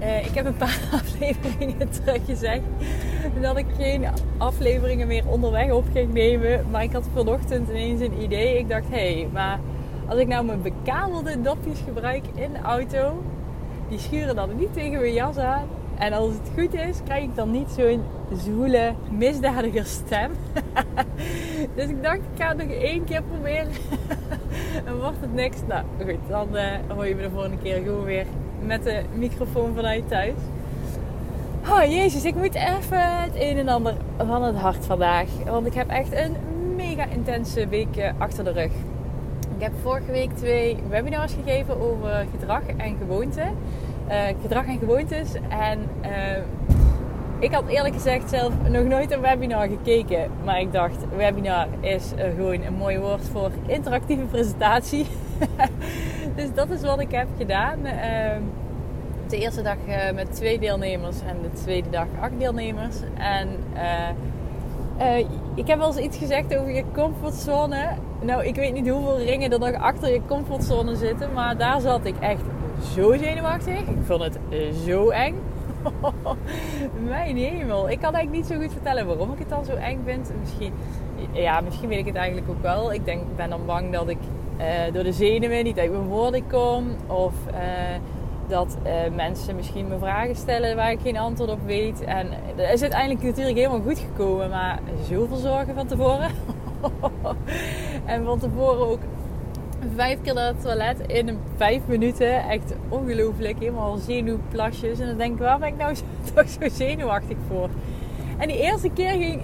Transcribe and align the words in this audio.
Uh, 0.00 0.26
ik 0.26 0.34
heb 0.34 0.46
een 0.46 0.56
paar 0.56 0.80
afleveringen 1.02 1.88
teruggezegd 1.90 2.62
dat 3.40 3.56
ik 3.56 3.66
geen 3.78 4.06
afleveringen 4.38 5.06
meer 5.06 5.26
onderweg 5.26 5.70
op 5.70 5.84
ging 5.92 6.12
nemen. 6.12 6.64
Maar 6.70 6.82
ik 6.82 6.92
had 6.92 7.08
vanochtend 7.14 7.68
ineens 7.68 8.00
een 8.00 8.22
idee. 8.22 8.58
Ik 8.58 8.68
dacht, 8.68 8.88
hé, 8.90 9.14
hey, 9.14 9.28
maar 9.32 9.60
als 10.08 10.18
ik 10.18 10.26
nou 10.26 10.44
mijn 10.44 10.62
bekabelde 10.62 11.40
dopjes 11.40 11.80
gebruik 11.84 12.24
in 12.34 12.52
de 12.52 12.58
auto, 12.58 13.22
die 13.88 13.98
schuren 13.98 14.36
dan 14.36 14.56
niet 14.56 14.72
tegen 14.72 15.00
mijn 15.00 15.12
jas 15.12 15.36
aan. 15.36 15.68
En 15.98 16.12
als 16.12 16.32
het 16.32 16.50
goed 16.58 16.74
is, 16.74 16.98
krijg 17.04 17.22
ik 17.22 17.34
dan 17.34 17.50
niet 17.50 17.68
zo'n 17.76 18.02
zwoele, 18.32 18.94
misdadiger 19.10 19.84
stem. 19.84 20.30
dus 21.76 21.88
ik 21.88 22.02
dacht, 22.02 22.16
ik 22.16 22.38
ga 22.38 22.48
het 22.48 22.56
nog 22.56 22.76
één 22.76 23.04
keer 23.04 23.22
proberen. 23.22 23.72
en 24.86 25.00
wordt 25.00 25.20
het 25.20 25.34
niks, 25.34 25.56
nou 25.68 25.84
goed, 26.04 26.28
dan 26.28 26.48
uh, 26.52 26.62
hoor 26.88 27.06
je 27.06 27.14
me 27.14 27.22
de 27.22 27.30
volgende 27.30 27.58
keer 27.62 27.82
gewoon 27.82 28.04
weer 28.04 28.26
met 28.66 28.84
de 28.84 29.02
microfoon 29.14 29.74
vanuit 29.74 30.08
thuis. 30.08 30.34
Oh 31.68 31.84
jezus, 31.84 32.24
ik 32.24 32.34
moet 32.34 32.54
even 32.54 33.20
het 33.20 33.34
een 33.34 33.58
en 33.58 33.68
ander 33.68 33.94
van 34.26 34.42
het 34.42 34.56
hart 34.56 34.86
vandaag. 34.86 35.28
Want 35.46 35.66
ik 35.66 35.74
heb 35.74 35.88
echt 35.88 36.12
een 36.12 36.36
mega 36.76 37.04
intense 37.04 37.68
week 37.68 37.96
eh, 37.96 38.10
achter 38.18 38.44
de 38.44 38.52
rug. 38.52 38.70
Ik 39.56 39.62
heb 39.62 39.72
vorige 39.82 40.10
week 40.10 40.30
twee 40.36 40.76
webinars 40.88 41.32
gegeven 41.44 41.80
over 41.80 42.26
gedrag 42.30 42.62
en 42.76 42.96
gewoonte. 42.98 43.42
Uh, 44.08 44.22
gedrag 44.42 44.66
en 44.66 44.78
gewoontes. 44.78 45.32
En 45.48 45.78
uh, 46.02 46.36
ik 47.38 47.52
had 47.52 47.66
eerlijk 47.66 47.94
gezegd 47.94 48.30
zelf 48.30 48.52
nog 48.68 48.84
nooit 48.84 49.12
een 49.12 49.20
webinar 49.20 49.68
gekeken. 49.68 50.30
Maar 50.44 50.60
ik 50.60 50.72
dacht, 50.72 50.96
webinar 51.16 51.66
is 51.80 52.12
gewoon 52.36 52.62
een 52.62 52.74
mooi 52.74 52.98
woord 52.98 53.28
voor 53.32 53.50
interactieve 53.66 54.24
presentatie. 54.24 55.06
dus 56.34 56.54
dat 56.54 56.70
is 56.70 56.82
wat 56.82 57.00
ik 57.00 57.10
heb 57.10 57.28
gedaan. 57.38 57.82
de 59.28 59.38
eerste 59.38 59.62
dag 59.62 59.76
met 60.14 60.34
twee 60.34 60.58
deelnemers 60.58 61.16
en 61.26 61.36
de 61.42 61.60
tweede 61.62 61.90
dag 61.90 62.06
acht 62.20 62.38
deelnemers. 62.38 62.96
En 63.14 63.48
ik 65.54 65.66
heb 65.66 65.78
wel 65.78 65.86
eens 65.86 65.96
iets 65.96 66.18
gezegd 66.18 66.56
over 66.56 66.74
je 66.74 66.84
comfortzone. 66.92 67.88
Nou, 68.20 68.44
ik 68.44 68.54
weet 68.54 68.72
niet 68.72 68.88
hoeveel 68.88 69.18
ringen 69.18 69.52
er 69.52 69.58
nog 69.58 69.72
achter 69.72 70.12
je 70.12 70.20
comfortzone 70.26 70.96
zitten. 70.96 71.32
Maar 71.32 71.56
daar 71.56 71.80
zat 71.80 72.04
ik 72.04 72.14
echt 72.20 72.42
zo 72.94 73.16
zenuwachtig. 73.16 73.80
Ik 73.80 73.96
vond 74.04 74.22
het 74.22 74.38
zo 74.84 75.10
eng. 75.10 75.34
Mijn 77.08 77.36
hemel. 77.36 77.90
Ik 77.90 78.00
kan 78.00 78.14
eigenlijk 78.14 78.30
niet 78.30 78.46
zo 78.46 78.62
goed 78.62 78.72
vertellen 78.72 79.06
waarom 79.06 79.32
ik 79.32 79.38
het 79.38 79.48
dan 79.48 79.64
zo 79.64 79.74
eng 79.74 80.00
vind. 80.04 80.32
Misschien, 80.40 80.72
ja, 81.32 81.60
misschien 81.60 81.88
weet 81.88 81.98
ik 81.98 82.06
het 82.06 82.16
eigenlijk 82.16 82.48
ook 82.50 82.62
wel. 82.62 82.92
Ik 82.92 83.04
denk, 83.04 83.22
ben 83.36 83.50
dan 83.50 83.66
bang 83.66 83.92
dat 83.92 84.08
ik 84.08 84.18
door 84.92 85.02
de 85.02 85.12
zenuwen 85.12 85.64
niet 85.64 85.78
uit 85.78 85.90
mijn 85.90 86.06
woorden 86.06 86.46
kom. 86.46 86.86
Of 87.06 87.32
uh, 87.52 87.60
dat 88.48 88.76
uh, 88.86 89.14
mensen 89.14 89.56
misschien 89.56 89.88
me 89.88 89.98
vragen 89.98 90.36
stellen 90.36 90.76
waar 90.76 90.90
ik 90.90 91.00
geen 91.00 91.16
antwoord 91.16 91.50
op 91.50 91.66
weet. 91.66 92.04
En 92.04 92.28
dat 92.56 92.70
is 92.72 92.82
uiteindelijk 92.82 93.22
natuurlijk 93.22 93.56
helemaal 93.56 93.82
goed 93.82 93.98
gekomen. 93.98 94.50
Maar 94.50 94.78
zoveel 95.08 95.36
zorgen 95.36 95.74
van 95.74 95.86
tevoren. 95.86 96.30
en 98.04 98.24
van 98.24 98.38
tevoren 98.38 98.88
ook 98.88 99.00
vijf 99.94 100.18
keer 100.22 100.34
naar 100.34 100.46
het 100.46 100.62
toilet 100.62 100.98
in 101.06 101.38
vijf 101.56 101.80
minuten. 101.86 102.48
Echt 102.48 102.74
ongelooflijk. 102.88 103.58
Helemaal 103.58 103.96
zenuwplasjes. 103.96 104.98
En 104.98 105.06
dan 105.06 105.18
denk 105.18 105.32
ik, 105.32 105.38
waar 105.38 105.58
ben 105.58 105.68
ik 105.68 105.76
nou 105.76 105.94
toch 106.34 106.48
zo 106.48 106.68
zenuwachtig 106.68 107.36
voor? 107.48 107.68
En 108.38 108.48
die 108.48 108.60
eerste 108.60 108.88
keer 108.88 109.10
ging, 109.10 109.42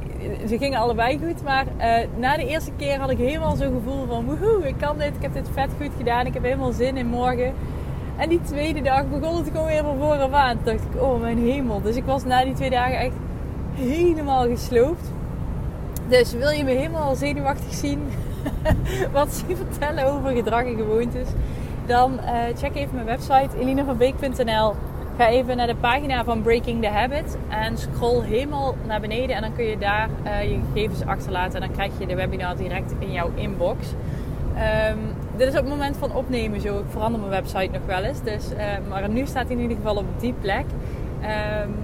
ze 0.49 0.59
gingen 0.59 0.79
allebei 0.79 1.19
goed. 1.19 1.43
Maar 1.43 1.67
uh, 1.79 2.09
na 2.17 2.37
de 2.37 2.47
eerste 2.47 2.71
keer 2.77 2.99
had 2.99 3.11
ik 3.11 3.19
helemaal 3.19 3.57
zo'n 3.57 3.73
gevoel 3.73 4.07
van, 4.07 4.25
woehoe, 4.25 4.69
ik 4.69 4.75
kan 4.79 4.99
dit. 4.99 5.13
Ik 5.17 5.23
heb 5.23 5.33
dit 5.33 5.49
vet 5.53 5.69
goed 5.81 5.91
gedaan. 5.97 6.27
Ik 6.27 6.35
heb 6.35 6.43
helemaal 6.43 6.73
zin 6.73 6.97
in 6.97 7.07
morgen. 7.07 7.53
En 8.17 8.29
die 8.29 8.41
tweede 8.43 8.83
dag 8.83 9.09
begon 9.09 9.37
het 9.37 9.51
gewoon 9.53 9.67
weer 9.67 9.83
van 9.83 9.99
voren 9.99 10.35
aan. 10.35 10.57
Toen 10.57 10.65
dacht 10.65 10.95
ik, 10.95 11.03
oh 11.03 11.21
mijn 11.21 11.39
hemel. 11.39 11.83
Dus 11.83 11.97
ik 11.97 12.05
was 12.05 12.25
na 12.25 12.45
die 12.45 12.55
twee 12.55 12.71
dagen 12.71 12.99
echt 12.99 13.15
helemaal 13.75 14.47
gesloopt. 14.47 15.13
Dus 16.09 16.33
wil 16.33 16.51
je 16.51 16.65
me 16.65 16.71
helemaal 16.71 17.15
zenuwachtig 17.15 17.75
zien? 17.75 18.03
wat 19.13 19.35
zien 19.35 19.57
vertellen 19.57 20.05
over 20.05 20.31
gedrag 20.31 20.65
en 20.65 20.77
gewoontes, 20.77 21.29
dan 21.87 22.13
uh, 22.13 22.57
check 22.57 22.75
even 22.75 22.95
mijn 22.95 23.07
website 23.07 23.59
elinevanbeek.nl. 23.59 24.75
Ga 25.21 25.29
even 25.29 25.57
naar 25.57 25.67
de 25.67 25.75
pagina 25.75 26.25
van 26.25 26.43
Breaking 26.43 26.83
the 26.83 26.89
Habit 26.89 27.37
en 27.49 27.79
scroll 27.79 28.25
helemaal 28.25 28.75
naar 28.87 29.01
beneden 29.01 29.37
en 29.37 29.43
dan 29.43 29.53
kun 29.55 29.65
je 29.65 29.79
daar 29.79 30.09
uh, 30.25 30.43
je 30.43 30.61
gegevens 30.73 31.05
achterlaten 31.05 31.61
en 31.61 31.67
dan 31.67 31.77
krijg 31.77 31.93
je 31.99 32.07
de 32.07 32.15
webinar 32.15 32.57
direct 32.57 32.95
in 32.99 33.13
jouw 33.13 33.31
inbox. 33.35 33.87
Um, 34.91 34.99
dit 35.37 35.47
is 35.47 35.55
op 35.55 35.61
het 35.61 35.69
moment 35.69 35.97
van 35.97 36.15
opnemen 36.15 36.61
zo. 36.61 36.79
Ik 36.79 36.85
verander 36.89 37.21
mijn 37.21 37.33
website 37.33 37.69
nog 37.73 37.87
wel 37.87 38.03
eens. 38.03 38.23
Dus, 38.23 38.53
uh, 38.53 38.59
maar 38.89 39.09
nu 39.09 39.27
staat 39.27 39.47
hij 39.47 39.57
in 39.57 39.63
ieder 39.63 39.77
geval 39.77 39.97
op 39.97 40.05
die 40.21 40.35
plek. 40.41 40.65
Um, 41.65 41.75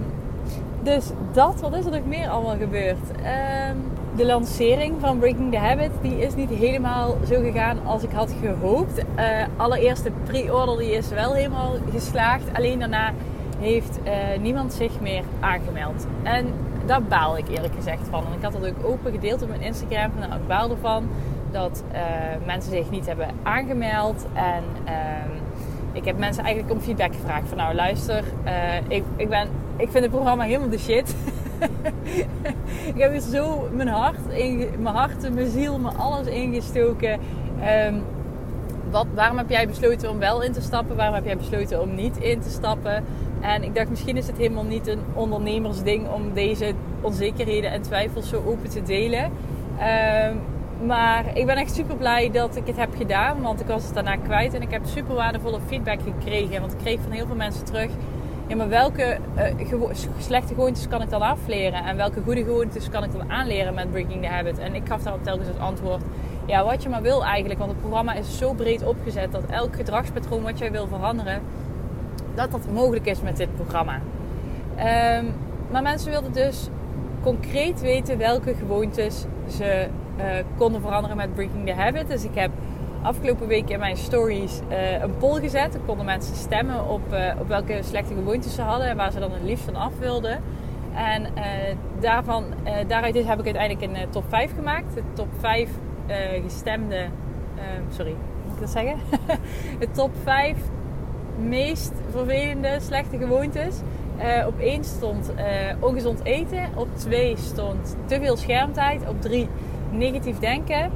dus 0.82 1.10
dat, 1.32 1.60
wat 1.60 1.74
is 1.74 1.84
er 1.84 1.90
nog 1.90 2.06
meer 2.06 2.28
allemaal 2.28 2.56
gebeurd? 2.56 3.10
Um, 3.10 3.95
de 4.16 4.26
lancering 4.26 5.00
van 5.00 5.18
Breaking 5.18 5.52
the 5.52 5.58
Habit 5.58 5.90
die 6.00 6.18
is 6.18 6.34
niet 6.34 6.50
helemaal 6.50 7.16
zo 7.28 7.40
gegaan 7.40 7.86
als 7.86 8.02
ik 8.02 8.10
had 8.12 8.34
gehoopt. 8.40 8.98
Uh, 8.98 9.24
allereerst 9.56 10.04
de 10.04 10.12
pre-order 10.24 10.78
die 10.78 10.90
is 10.90 11.08
wel 11.08 11.32
helemaal 11.32 11.74
geslaagd. 11.92 12.44
Alleen 12.52 12.78
daarna 12.78 13.12
heeft 13.58 13.98
uh, 14.04 14.12
niemand 14.40 14.72
zich 14.72 15.00
meer 15.00 15.22
aangemeld. 15.40 16.06
En 16.22 16.46
daar 16.86 17.02
baal 17.02 17.38
ik 17.38 17.48
eerlijk 17.48 17.74
gezegd 17.74 18.08
van. 18.10 18.26
En 18.26 18.32
ik 18.32 18.42
had 18.42 18.52
dat 18.52 18.66
ook 18.66 18.84
open 18.84 19.12
gedeeld 19.12 19.42
op 19.42 19.48
mijn 19.48 19.60
Instagram. 19.60 20.10
Nou, 20.18 20.32
ik 20.32 20.46
baal 20.46 20.70
ervan 20.70 21.08
dat 21.50 21.84
uh, 21.92 22.00
mensen 22.46 22.70
zich 22.70 22.90
niet 22.90 23.06
hebben 23.06 23.28
aangemeld. 23.42 24.26
En 24.32 24.62
ehm, 24.84 25.30
ik 25.92 26.04
heb 26.04 26.18
mensen 26.18 26.44
eigenlijk 26.44 26.74
om 26.74 26.80
feedback 26.80 27.14
gevraagd. 27.14 27.48
Van 27.48 27.56
nou 27.56 27.74
luister, 27.74 28.24
ik, 28.88 29.04
ik, 29.16 29.28
ben, 29.28 29.48
ik 29.76 29.90
vind 29.90 30.04
het 30.04 30.12
programma 30.12 30.44
helemaal 30.44 30.68
de 30.68 30.78
shit. 30.78 31.14
ik 32.94 33.00
heb 33.00 33.10
hier 33.10 33.20
zo 33.20 33.68
mijn 33.72 33.88
hart, 33.88 34.28
in, 34.28 34.68
mijn 34.78 34.94
hart, 34.94 35.34
mijn 35.34 35.50
ziel, 35.50 35.78
mijn 35.78 35.96
alles 35.96 36.26
ingestoken. 36.26 37.20
Um, 37.86 38.02
wat, 38.90 39.06
waarom 39.14 39.38
heb 39.38 39.50
jij 39.50 39.66
besloten 39.66 40.10
om 40.10 40.18
wel 40.18 40.42
in 40.42 40.52
te 40.52 40.60
stappen? 40.60 40.96
Waarom 40.96 41.14
heb 41.14 41.24
jij 41.24 41.36
besloten 41.36 41.80
om 41.80 41.94
niet 41.94 42.16
in 42.16 42.40
te 42.40 42.50
stappen? 42.50 43.04
En 43.40 43.62
ik 43.62 43.74
dacht, 43.74 43.90
misschien 43.90 44.16
is 44.16 44.26
het 44.26 44.36
helemaal 44.36 44.64
niet 44.64 44.86
een 44.86 45.00
ondernemersding 45.14 46.08
om 46.08 46.32
deze 46.34 46.72
onzekerheden 47.00 47.70
en 47.70 47.82
twijfels 47.82 48.28
zo 48.28 48.42
open 48.46 48.70
te 48.70 48.82
delen. 48.82 49.24
Um, 49.24 50.40
maar 50.86 51.36
ik 51.36 51.46
ben 51.46 51.56
echt 51.56 51.74
super 51.74 51.96
blij 51.96 52.30
dat 52.30 52.56
ik 52.56 52.66
het 52.66 52.76
heb 52.76 52.94
gedaan, 52.96 53.42
want 53.42 53.60
ik 53.60 53.66
was 53.66 53.84
het 53.84 53.94
daarna 53.94 54.16
kwijt 54.16 54.54
en 54.54 54.62
ik 54.62 54.70
heb 54.70 54.82
super 54.84 55.14
waardevolle 55.14 55.58
feedback 55.66 56.00
gekregen. 56.02 56.60
Want 56.60 56.72
ik 56.72 56.78
kreeg 56.78 57.00
van 57.00 57.10
heel 57.10 57.26
veel 57.26 57.36
mensen 57.36 57.64
terug 57.64 57.90
ja, 58.46 58.56
maar 58.56 58.68
welke 58.68 59.18
uh, 59.36 59.88
slechte 60.18 60.54
gewoontes 60.54 60.88
kan 60.88 61.02
ik 61.02 61.10
dan 61.10 61.22
afleren? 61.22 61.84
En 61.84 61.96
welke 61.96 62.20
goede 62.22 62.44
gewoontes 62.44 62.88
kan 62.88 63.04
ik 63.04 63.12
dan 63.12 63.30
aanleren 63.30 63.74
met 63.74 63.90
Breaking 63.90 64.22
the 64.22 64.28
Habit? 64.28 64.58
En 64.58 64.74
ik 64.74 64.88
gaf 64.88 65.02
daarop 65.02 65.24
telkens 65.24 65.48
het 65.48 65.58
antwoord. 65.58 66.02
Ja, 66.46 66.64
wat 66.64 66.82
je 66.82 66.88
maar 66.88 67.02
wil 67.02 67.24
eigenlijk. 67.24 67.58
Want 67.58 67.70
het 67.70 67.80
programma 67.80 68.14
is 68.14 68.38
zo 68.38 68.52
breed 68.52 68.84
opgezet 68.84 69.32
dat 69.32 69.42
elk 69.50 69.76
gedragspatroon 69.76 70.42
wat 70.42 70.58
jij 70.58 70.70
wil 70.70 70.86
veranderen, 70.86 71.40
dat 72.34 72.50
dat 72.50 72.72
mogelijk 72.72 73.06
is 73.06 73.20
met 73.20 73.36
dit 73.36 73.54
programma. 73.54 74.00
Um, 75.18 75.34
maar 75.70 75.82
mensen 75.82 76.10
wilden 76.10 76.32
dus 76.32 76.68
concreet 77.22 77.80
weten 77.80 78.18
welke 78.18 78.54
gewoontes 78.54 79.24
ze 79.48 79.86
uh, 80.18 80.24
konden 80.56 80.80
veranderen 80.80 81.16
met 81.16 81.34
Breaking 81.34 81.66
the 81.66 81.72
Habit. 81.72 82.08
Dus 82.08 82.24
ik 82.24 82.34
heb 82.34 82.50
afgelopen 83.06 83.46
week 83.46 83.70
in 83.70 83.78
mijn 83.78 83.96
stories 83.96 84.60
uh, 84.70 85.02
een 85.02 85.16
poll 85.16 85.40
gezet. 85.40 85.72
Dan 85.72 85.84
konden 85.86 86.06
mensen 86.06 86.36
stemmen 86.36 86.88
op, 86.88 87.12
uh, 87.12 87.32
op 87.40 87.48
welke 87.48 87.78
slechte 87.82 88.14
gewoontes 88.14 88.54
ze 88.54 88.62
hadden 88.62 88.88
en 88.88 88.96
waar 88.96 89.12
ze 89.12 89.18
dan 89.18 89.32
het 89.32 89.42
liefst 89.42 89.64
van 89.64 89.76
af 89.76 89.92
wilden. 89.98 90.40
En 90.94 91.22
uh, 91.22 91.42
daarvan, 92.00 92.44
daaruit 92.86 93.14
heb 93.14 93.38
ik 93.38 93.56
uiteindelijk 93.56 93.82
een 93.82 94.10
top 94.10 94.24
5 94.28 94.54
gemaakt. 94.54 94.94
De 94.94 95.02
top 95.12 95.28
5 95.38 95.70
gestemde. 96.42 97.06
sorry, 97.90 98.14
moet 98.44 98.54
ik 98.54 98.60
dat 98.60 98.70
zeggen? 98.70 98.96
de 99.80 99.90
top 99.90 100.10
5 100.22 100.56
meest 101.38 101.92
vervelende 102.10 102.78
slechte 102.80 103.18
gewoontes. 103.18 103.76
op 104.46 104.58
1 104.58 104.84
stond 104.84 105.32
ongezond 105.80 106.24
eten. 106.24 106.68
Op 106.74 106.88
2 106.96 107.36
stond 107.36 107.96
te 108.06 108.20
veel 108.20 108.36
schermtijd. 108.36 109.08
Op 109.08 109.20
3 109.20 109.48
negatief 109.90 110.38
denken. 110.38 110.90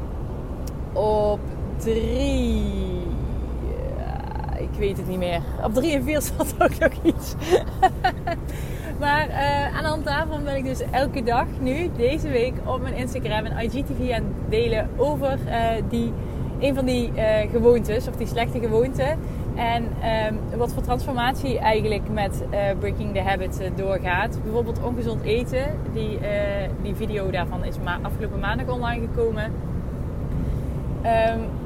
Op 0.93 1.41
drie. 1.81 2.63
ik 4.59 4.79
weet 4.79 4.97
het 4.97 5.09
niet 5.09 5.19
meer. 5.19 5.41
Op 5.65 5.75
drie 5.75 5.93
en 5.93 6.03
vier 6.03 6.23
zat 6.37 6.55
ook 6.59 6.79
nog 6.79 6.93
iets. 7.03 7.35
Maar 9.01 9.29
uh, 9.29 9.77
aan 9.77 9.83
de 9.83 9.89
hand 9.89 10.05
daarvan 10.05 10.45
ben 10.45 10.57
ik 10.57 10.65
dus 10.65 10.83
elke 10.91 11.23
dag 11.23 11.47
nu, 11.61 11.91
deze 11.97 12.29
week, 12.29 12.53
op 12.65 12.81
mijn 12.81 12.95
Instagram 12.95 13.45
en 13.45 13.59
IGTV 13.65 14.11
aan 14.13 14.23
het 14.23 14.51
delen 14.51 14.89
over 14.97 15.39
uh, 15.47 15.69
die, 15.89 16.13
een 16.59 16.75
van 16.75 16.85
die 16.85 17.13
uh, 17.17 17.51
gewoontes, 17.51 18.09
of 18.09 18.17
die 18.17 18.27
slechte 18.27 18.59
gewoonten. 18.59 19.19
En 19.55 19.85
um, 20.53 20.59
wat 20.59 20.73
voor 20.73 20.83
transformatie 20.83 21.59
eigenlijk 21.59 22.09
met 22.13 22.45
Breaking 22.79 23.15
the 23.15 23.21
Habit 23.21 23.71
doorgaat. 23.77 24.39
Bijvoorbeeld 24.43 24.83
ongezond 24.83 25.23
eten. 25.23 25.65
Die, 25.93 26.19
die 26.83 26.95
video 26.95 27.31
daarvan 27.31 27.65
is 27.65 27.79
ma 27.79 27.99
afgelopen 28.03 28.39
maandag 28.39 28.69
online 28.69 29.07
gekomen. 29.07 29.53
Um, 31.05 31.60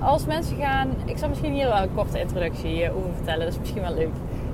als 0.00 0.26
mensen 0.26 0.56
gaan, 0.56 0.88
ik 1.04 1.18
zal 1.18 1.28
misschien 1.28 1.52
hier 1.52 1.66
wel 1.66 1.82
een 1.82 1.94
korte 1.94 2.20
introductie 2.20 2.92
over 2.92 3.14
vertellen, 3.14 3.44
dat 3.44 3.52
is 3.52 3.58
misschien 3.58 3.82
wel 3.82 3.94
leuk. 3.94 4.12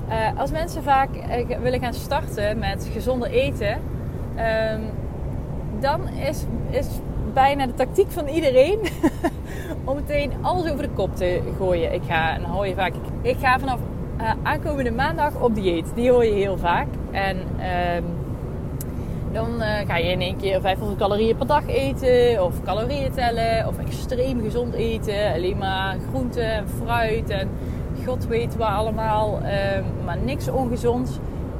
Uh, 0.09 0.39
als 0.39 0.51
mensen 0.51 0.83
vaak 0.83 1.09
uh, 1.15 1.57
willen 1.57 1.79
gaan 1.79 1.93
starten 1.93 2.59
met 2.59 2.89
gezonder 2.93 3.29
eten, 3.29 3.81
um, 4.73 4.81
dan 5.79 6.07
is, 6.07 6.45
is 6.69 6.87
bijna 7.33 7.65
de 7.65 7.73
tactiek 7.73 8.11
van 8.11 8.27
iedereen 8.27 8.79
om 9.85 9.95
meteen 9.95 10.31
alles 10.41 10.71
over 10.71 10.83
de 10.83 10.93
kop 10.93 11.15
te 11.15 11.41
gooien. 11.57 11.93
Ik 11.93 12.01
ga, 12.07 12.35
en 12.35 12.43
hoor 12.43 12.67
je 12.67 12.75
vaak, 12.75 12.93
ik 13.21 13.37
ga 13.37 13.59
vanaf 13.59 13.79
uh, 14.21 14.31
aankomende 14.43 14.91
maandag 14.91 15.41
op 15.41 15.55
dieet. 15.55 15.91
Die 15.95 16.11
hoor 16.11 16.25
je 16.25 16.33
heel 16.33 16.57
vaak. 16.57 16.87
En 17.11 17.37
um, 17.37 18.03
dan 19.35 19.61
ga 19.87 19.97
je 19.97 20.11
in 20.11 20.21
één 20.21 20.37
keer 20.37 20.61
500 20.61 20.97
calorieën 20.99 21.35
per 21.35 21.47
dag 21.47 21.67
eten, 21.67 22.43
of 22.43 22.63
calorieën 22.63 23.11
tellen, 23.11 23.67
of 23.67 23.77
extreem 23.77 24.41
gezond 24.41 24.73
eten. 24.73 25.33
Alleen 25.33 25.57
maar 25.57 25.97
groenten 26.09 26.51
en 26.51 26.67
fruit 26.67 27.29
en 27.29 27.49
god 28.05 28.27
weet 28.27 28.55
waar 28.55 28.75
allemaal, 28.75 29.39
ehm, 29.41 29.83
maar 30.05 30.17
niks 30.17 30.47
ongezonds. 30.47 31.11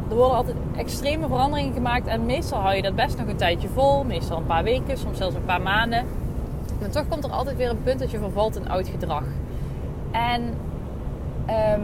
Er 0.10 0.16
worden 0.16 0.38
altijd 0.38 0.56
extreme 0.76 1.28
veranderingen 1.28 1.74
gemaakt 1.74 2.08
en 2.08 2.26
meestal 2.26 2.60
hou 2.60 2.76
je 2.76 2.82
dat 2.82 2.96
best 2.96 3.18
nog 3.18 3.28
een 3.28 3.36
tijdje 3.36 3.68
vol. 3.68 4.04
Meestal 4.04 4.38
een 4.38 4.46
paar 4.46 4.64
weken, 4.64 4.98
soms 4.98 5.18
zelfs 5.18 5.36
een 5.36 5.46
paar 5.46 5.62
maanden. 5.62 6.06
Maar 6.80 6.90
toch 6.90 7.08
komt 7.08 7.24
er 7.24 7.32
altijd 7.32 7.58
weer 7.58 7.70
een 7.70 7.84
punt 7.84 8.00
dat 8.00 8.12
je 8.12 8.18
vervalt 8.18 8.56
in 8.56 8.70
oud 8.70 8.88
gedrag. 8.88 9.24
En 10.12 10.42
um, 11.50 11.84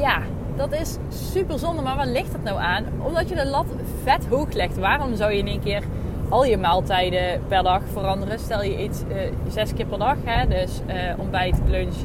ja, 0.00 0.18
dat 0.58 0.72
is 0.72 0.96
super 1.08 1.58
zonde. 1.58 1.82
Maar 1.82 1.96
waar 1.96 2.06
ligt 2.06 2.32
dat 2.32 2.42
nou 2.42 2.58
aan? 2.58 2.84
Omdat 3.06 3.28
je 3.28 3.34
de 3.34 3.46
lat 3.46 3.66
vet 4.02 4.26
hoog 4.26 4.52
legt. 4.52 4.78
Waarom 4.78 5.16
zou 5.16 5.32
je 5.32 5.38
in 5.38 5.46
één 5.46 5.60
keer 5.60 5.82
al 6.28 6.44
je 6.44 6.56
maaltijden 6.56 7.40
per 7.48 7.62
dag 7.62 7.82
veranderen? 7.92 8.38
Stel 8.38 8.62
je 8.62 8.78
eet 8.78 9.04
uh, 9.08 9.16
zes 9.48 9.74
keer 9.74 9.86
per 9.86 9.98
dag. 9.98 10.16
Hè? 10.24 10.46
Dus 10.46 10.80
uh, 10.86 10.94
ontbijt, 11.18 11.60
lunch, 11.66 11.96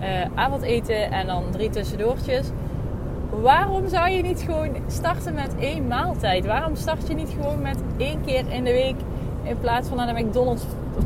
uh, 0.00 0.06
avondeten 0.34 1.10
en 1.10 1.26
dan 1.26 1.44
drie 1.50 1.70
tussendoortjes. 1.70 2.50
Waarom 3.30 3.88
zou 3.88 4.10
je 4.10 4.22
niet 4.22 4.42
gewoon 4.46 4.76
starten 4.86 5.34
met 5.34 5.54
één 5.58 5.86
maaltijd? 5.86 6.46
Waarom 6.46 6.76
start 6.76 7.08
je 7.08 7.14
niet 7.14 7.30
gewoon 7.40 7.62
met 7.62 7.78
één 7.96 8.24
keer 8.24 8.44
in 8.48 8.64
de 8.64 8.72
week 8.72 8.96
in 9.42 9.58
plaats 9.60 9.88
van 9.88 9.96
naar 9.96 10.14
de 10.14 10.22
McDonald's 10.22 10.62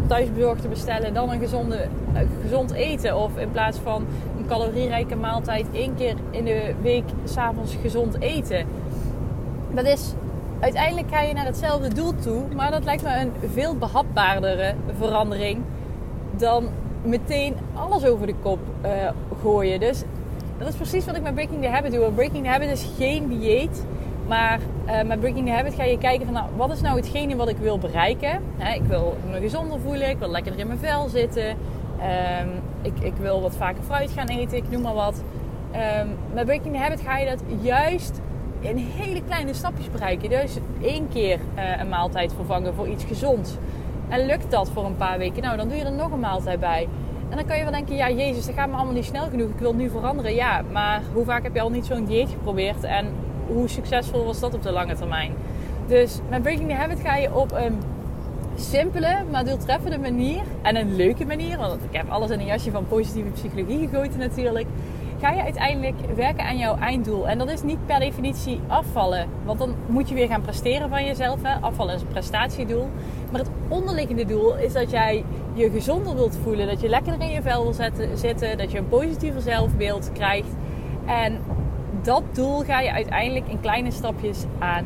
thuisbezorgd 0.06 0.62
te 0.62 0.68
bestellen, 0.68 1.14
dan 1.14 1.30
een 1.30 1.38
gezonde, 1.38 1.88
gezond 2.42 2.72
eten? 2.72 3.16
Of 3.16 3.36
in 3.36 3.50
plaats 3.50 3.78
van 3.78 4.06
calorierijke 4.52 5.16
maaltijd 5.16 5.66
één 5.72 5.94
keer 5.94 6.14
in 6.30 6.44
de 6.44 6.74
week 6.82 7.04
s'avonds 7.24 7.76
gezond 7.82 8.20
eten? 8.20 8.66
Dat 9.70 9.86
is 9.86 10.12
uiteindelijk 10.60 11.06
ga 11.10 11.20
je 11.20 11.34
naar 11.34 11.44
hetzelfde 11.44 11.94
doel 11.94 12.14
toe, 12.14 12.42
maar 12.54 12.70
dat 12.70 12.84
lijkt 12.84 13.02
me 13.02 13.20
een 13.20 13.32
veel 13.52 13.76
behapbaardere 13.76 14.74
verandering 14.98 15.62
dan 16.36 16.68
meteen 17.02 17.54
alles 17.74 18.04
over 18.04 18.26
de 18.26 18.34
kop 18.42 18.58
uh, 18.84 18.90
gooien. 19.42 19.80
Dus 19.80 20.02
dat 20.58 20.68
is 20.68 20.74
precies 20.74 21.04
wat 21.04 21.16
ik 21.16 21.22
met 21.22 21.34
Breaking 21.34 21.62
the 21.62 21.68
Habit 21.68 21.92
doe. 21.92 22.10
Breaking 22.10 22.44
the 22.44 22.50
Habit 22.50 22.68
is 22.68 22.88
geen 22.98 23.28
dieet. 23.28 23.84
Maar 24.26 24.58
uh, 24.86 25.02
met 25.02 25.20
Breaking 25.20 25.46
the 25.46 25.52
Habit 25.52 25.74
ga 25.74 25.84
je 25.84 25.98
kijken 25.98 26.24
van 26.24 26.34
nou, 26.34 26.46
wat 26.56 26.72
is 26.72 26.80
nou 26.80 26.96
hetgene 26.96 27.36
wat 27.36 27.48
ik 27.48 27.56
wil 27.56 27.78
bereiken. 27.78 28.42
Ik 28.74 28.82
wil 28.82 29.16
me 29.30 29.40
gezonder 29.40 29.80
voelen, 29.80 30.08
ik 30.08 30.18
wil 30.18 30.30
lekkerder 30.30 30.60
in 30.60 30.66
mijn 30.66 30.78
vel 30.78 31.08
zitten. 31.08 31.48
Um, 31.48 32.61
ik, 32.82 32.98
ik, 33.00 33.16
wil 33.16 33.40
wat 33.40 33.56
vaker 33.56 33.82
fruit 33.82 34.10
gaan 34.10 34.26
eten, 34.26 34.56
ik 34.56 34.70
noem 34.70 34.82
maar 34.82 34.94
wat. 34.94 35.22
Um, 36.00 36.16
met 36.34 36.44
Breaking 36.44 36.74
the 36.74 36.80
Habit 36.80 37.00
ga 37.00 37.18
je 37.18 37.26
dat 37.26 37.42
juist 37.60 38.20
in 38.60 38.76
hele 38.76 39.22
kleine 39.22 39.54
stapjes 39.54 39.90
bereiken. 39.90 40.28
Dus 40.28 40.56
één 40.82 41.08
keer 41.08 41.38
uh, 41.56 41.80
een 41.80 41.88
maaltijd 41.88 42.32
vervangen 42.34 42.74
voor 42.74 42.88
iets 42.88 43.04
gezonds. 43.04 43.56
En 44.08 44.26
lukt 44.26 44.50
dat 44.50 44.70
voor 44.70 44.84
een 44.84 44.96
paar 44.96 45.18
weken, 45.18 45.42
nou 45.42 45.56
dan 45.56 45.68
doe 45.68 45.76
je 45.76 45.84
er 45.84 45.92
nog 45.92 46.12
een 46.12 46.20
maaltijd 46.20 46.60
bij. 46.60 46.88
En 47.28 47.36
dan 47.36 47.46
kan 47.46 47.56
je 47.56 47.62
wel 47.62 47.72
denken, 47.72 47.96
ja 47.96 48.10
jezus, 48.10 48.46
dat 48.46 48.54
gaat 48.54 48.68
me 48.68 48.74
allemaal 48.74 48.94
niet 48.94 49.04
snel 49.04 49.28
genoeg. 49.28 49.50
Ik 49.50 49.58
wil 49.58 49.74
nu 49.74 49.90
veranderen. 49.90 50.34
Ja, 50.34 50.62
maar 50.72 51.02
hoe 51.12 51.24
vaak 51.24 51.42
heb 51.42 51.54
je 51.54 51.60
al 51.60 51.70
niet 51.70 51.86
zo'n 51.86 52.04
dieet 52.04 52.28
geprobeerd? 52.28 52.84
En 52.84 53.06
hoe 53.46 53.68
succesvol 53.68 54.24
was 54.24 54.40
dat 54.40 54.54
op 54.54 54.62
de 54.62 54.72
lange 54.72 54.94
termijn? 54.94 55.32
Dus 55.86 56.20
met 56.28 56.42
Breaking 56.42 56.68
the 56.68 56.74
Habit 56.74 57.00
ga 57.00 57.16
je 57.16 57.34
op 57.34 57.52
een 57.52 57.78
simpele, 58.54 59.24
maar 59.30 59.44
doeltreffende 59.44 59.98
manier. 59.98 60.42
En 60.62 60.76
een 60.76 60.96
leuke 60.96 61.24
manier, 61.26 61.58
want 61.58 61.84
ik 61.84 61.96
heb 61.96 62.10
alles 62.10 62.30
in 62.30 62.40
een 62.40 62.46
jasje 62.46 62.70
van 62.70 62.86
positieve 62.86 63.30
psychologie 63.30 63.88
gegoten 63.88 64.18
natuurlijk 64.18 64.66
ga 65.22 65.30
je 65.30 65.42
uiteindelijk 65.42 65.96
werken 66.16 66.44
aan 66.44 66.58
jouw 66.58 66.76
einddoel. 66.76 67.28
En 67.28 67.38
dat 67.38 67.50
is 67.50 67.62
niet 67.62 67.86
per 67.86 67.98
definitie 67.98 68.60
afvallen. 68.66 69.28
Want 69.44 69.58
dan 69.58 69.74
moet 69.86 70.08
je 70.08 70.14
weer 70.14 70.26
gaan 70.26 70.40
presteren 70.40 70.88
van 70.88 71.04
jezelf. 71.04 71.42
Hè? 71.42 71.60
Afvallen 71.60 71.94
is 71.94 72.00
een 72.00 72.06
prestatiedoel. 72.06 72.88
Maar 73.30 73.40
het 73.40 73.50
onderliggende 73.68 74.24
doel 74.24 74.56
is 74.56 74.72
dat 74.72 74.90
jij 74.90 75.24
je 75.54 75.70
gezonder 75.70 76.14
wilt 76.14 76.38
voelen. 76.42 76.66
Dat 76.66 76.80
je 76.80 76.88
lekker 76.88 77.20
in 77.20 77.30
je 77.30 77.42
vel 77.42 77.62
wil 77.62 77.72
zetten, 77.72 78.18
zitten. 78.18 78.58
Dat 78.58 78.72
je 78.72 78.78
een 78.78 78.88
positiever 78.88 79.40
zelfbeeld 79.40 80.10
krijgt. 80.12 80.50
En 81.06 81.38
dat 82.02 82.22
doel 82.32 82.60
ga 82.60 82.80
je 82.80 82.92
uiteindelijk 82.92 83.48
in 83.48 83.60
kleine 83.60 83.90
stapjes 83.90 84.44
aan 84.58 84.84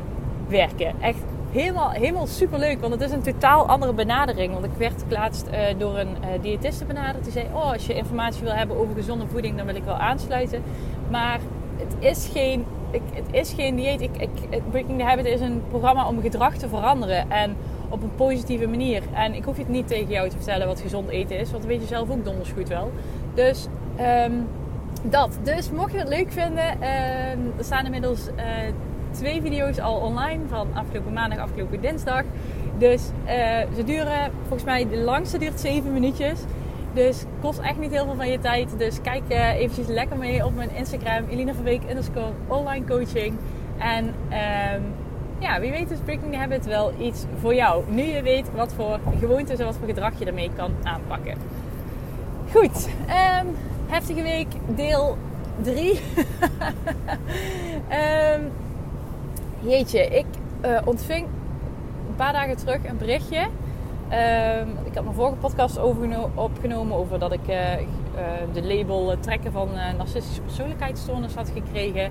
werken. 0.48 0.94
Echt 1.00 1.22
helemaal, 1.56 1.90
helemaal 1.90 2.26
super 2.26 2.58
leuk. 2.58 2.80
Want 2.80 2.92
het 2.92 3.02
is 3.02 3.10
een 3.10 3.22
totaal 3.22 3.66
andere 3.66 3.92
benadering. 3.92 4.52
Want 4.52 4.64
ik 4.64 4.72
werd 4.78 5.04
laatst 5.08 5.46
uh, 5.46 5.58
door 5.78 5.98
een 5.98 6.16
uh, 6.20 6.42
diëtiste 6.42 6.84
benaderd. 6.84 7.24
Die 7.24 7.32
zei: 7.32 7.46
Oh, 7.52 7.72
als 7.72 7.86
je 7.86 7.94
informatie 7.94 8.42
wil 8.42 8.52
hebben 8.52 8.76
over 8.76 8.94
gezonde 8.94 9.26
voeding, 9.26 9.56
dan 9.56 9.66
wil 9.66 9.74
ik 9.74 9.84
wel 9.84 9.94
aansluiten. 9.94 10.62
Maar 11.10 11.40
het 11.76 11.96
is 11.98 12.28
geen, 12.32 12.64
ik, 12.90 13.02
het 13.12 13.26
is 13.30 13.52
geen 13.52 13.76
dieet. 13.76 14.00
Ik, 14.00 14.16
ik, 14.18 14.70
Breaking 14.70 14.98
the 14.98 15.04
Habit 15.04 15.24
is 15.24 15.40
een 15.40 15.62
programma 15.68 16.08
om 16.08 16.20
gedrag 16.20 16.56
te 16.56 16.68
veranderen. 16.68 17.30
En 17.30 17.56
op 17.88 18.02
een 18.02 18.14
positieve 18.14 18.66
manier. 18.66 19.02
En 19.12 19.34
ik 19.34 19.44
hoef 19.44 19.56
het 19.56 19.68
niet 19.68 19.88
tegen 19.88 20.08
jou 20.08 20.28
te 20.28 20.36
vertellen 20.36 20.66
wat 20.66 20.80
gezond 20.80 21.08
eten 21.08 21.38
is. 21.38 21.50
Want 21.50 21.62
dat 21.62 21.72
weet 21.72 21.80
je 21.80 21.86
zelf 21.86 22.10
ook 22.10 22.24
donders 22.24 22.50
goed 22.50 22.68
wel. 22.68 22.92
Dus. 23.34 23.66
Um, 24.24 24.46
dat. 25.02 25.38
Dus 25.42 25.70
mocht 25.70 25.92
je 25.92 25.98
het 25.98 26.08
leuk 26.08 26.32
vinden, 26.32 26.76
uh, 26.80 27.30
er 27.30 27.64
staan 27.64 27.84
inmiddels 27.84 28.28
uh, 28.36 28.42
twee 29.16 29.40
video's 29.42 29.78
al 29.78 29.96
online 29.96 30.40
van 30.48 30.68
afgelopen 30.74 31.12
maandag, 31.12 31.38
afgelopen 31.38 31.80
dinsdag. 31.80 32.22
Dus 32.78 33.02
uh, 33.24 33.32
ze 33.76 33.84
duren, 33.84 34.30
volgens 34.40 34.64
mij 34.64 34.88
de 34.88 34.98
langste 34.98 35.38
duurt 35.38 35.60
7 35.60 35.92
minuutjes. 35.92 36.40
Dus 36.92 37.24
kost 37.40 37.58
echt 37.58 37.78
niet 37.78 37.90
heel 37.90 38.04
veel 38.04 38.14
van 38.14 38.28
je 38.28 38.38
tijd. 38.38 38.78
Dus 38.78 39.00
kijk 39.00 39.22
uh, 39.28 39.54
eventjes 39.54 39.86
lekker 39.86 40.16
mee 40.16 40.44
op 40.44 40.54
mijn 40.54 40.70
Instagram. 40.74 41.24
Elina 41.30 41.54
van 41.54 41.64
Week 41.64 41.82
underscore 41.88 42.32
online 42.46 42.86
coaching. 42.86 43.34
En 43.78 44.04
um, 44.04 44.82
ja, 45.38 45.60
wie 45.60 45.70
weet 45.70 45.90
is 45.90 45.98
Breaking 46.04 46.32
the 46.32 46.38
Habit 46.38 46.66
wel 46.66 46.92
iets 47.00 47.24
voor 47.40 47.54
jou. 47.54 47.84
Nu 47.88 48.02
je 48.02 48.22
weet 48.22 48.46
wat 48.54 48.72
voor 48.74 48.98
gewoontes 49.18 49.58
en 49.58 49.64
wat 49.64 49.76
voor 49.76 49.86
gedrag 49.86 50.18
je 50.18 50.24
ermee 50.24 50.50
kan 50.56 50.72
aanpakken. 50.82 51.34
Goed, 52.52 52.88
um, 53.40 53.56
heftige 53.86 54.22
week 54.22 54.48
deel 54.66 55.16
3. 55.62 55.90
um, 55.90 55.98
ehm, 57.88 58.40
jeetje, 59.66 60.06
ik 60.06 60.26
uh, 60.64 60.78
ontving 60.84 61.26
een 62.08 62.14
paar 62.16 62.32
dagen 62.32 62.56
terug 62.56 62.84
een 62.84 62.96
berichtje. 62.96 63.38
Um, 63.38 64.68
ik 64.84 64.94
had 64.94 65.04
mijn 65.04 65.16
vorige 65.16 65.36
podcast 65.36 65.78
opgenomen 66.34 66.96
over 66.96 67.18
dat 67.18 67.32
ik 67.32 67.48
uh, 67.48 67.80
uh, 67.80 67.86
de 68.52 68.62
label 68.62 69.14
trekken 69.20 69.52
van 69.52 69.68
narcistische 69.96 70.40
persoonlijkheidsstoornis 70.40 71.34
had 71.34 71.50
gekregen. 71.54 72.10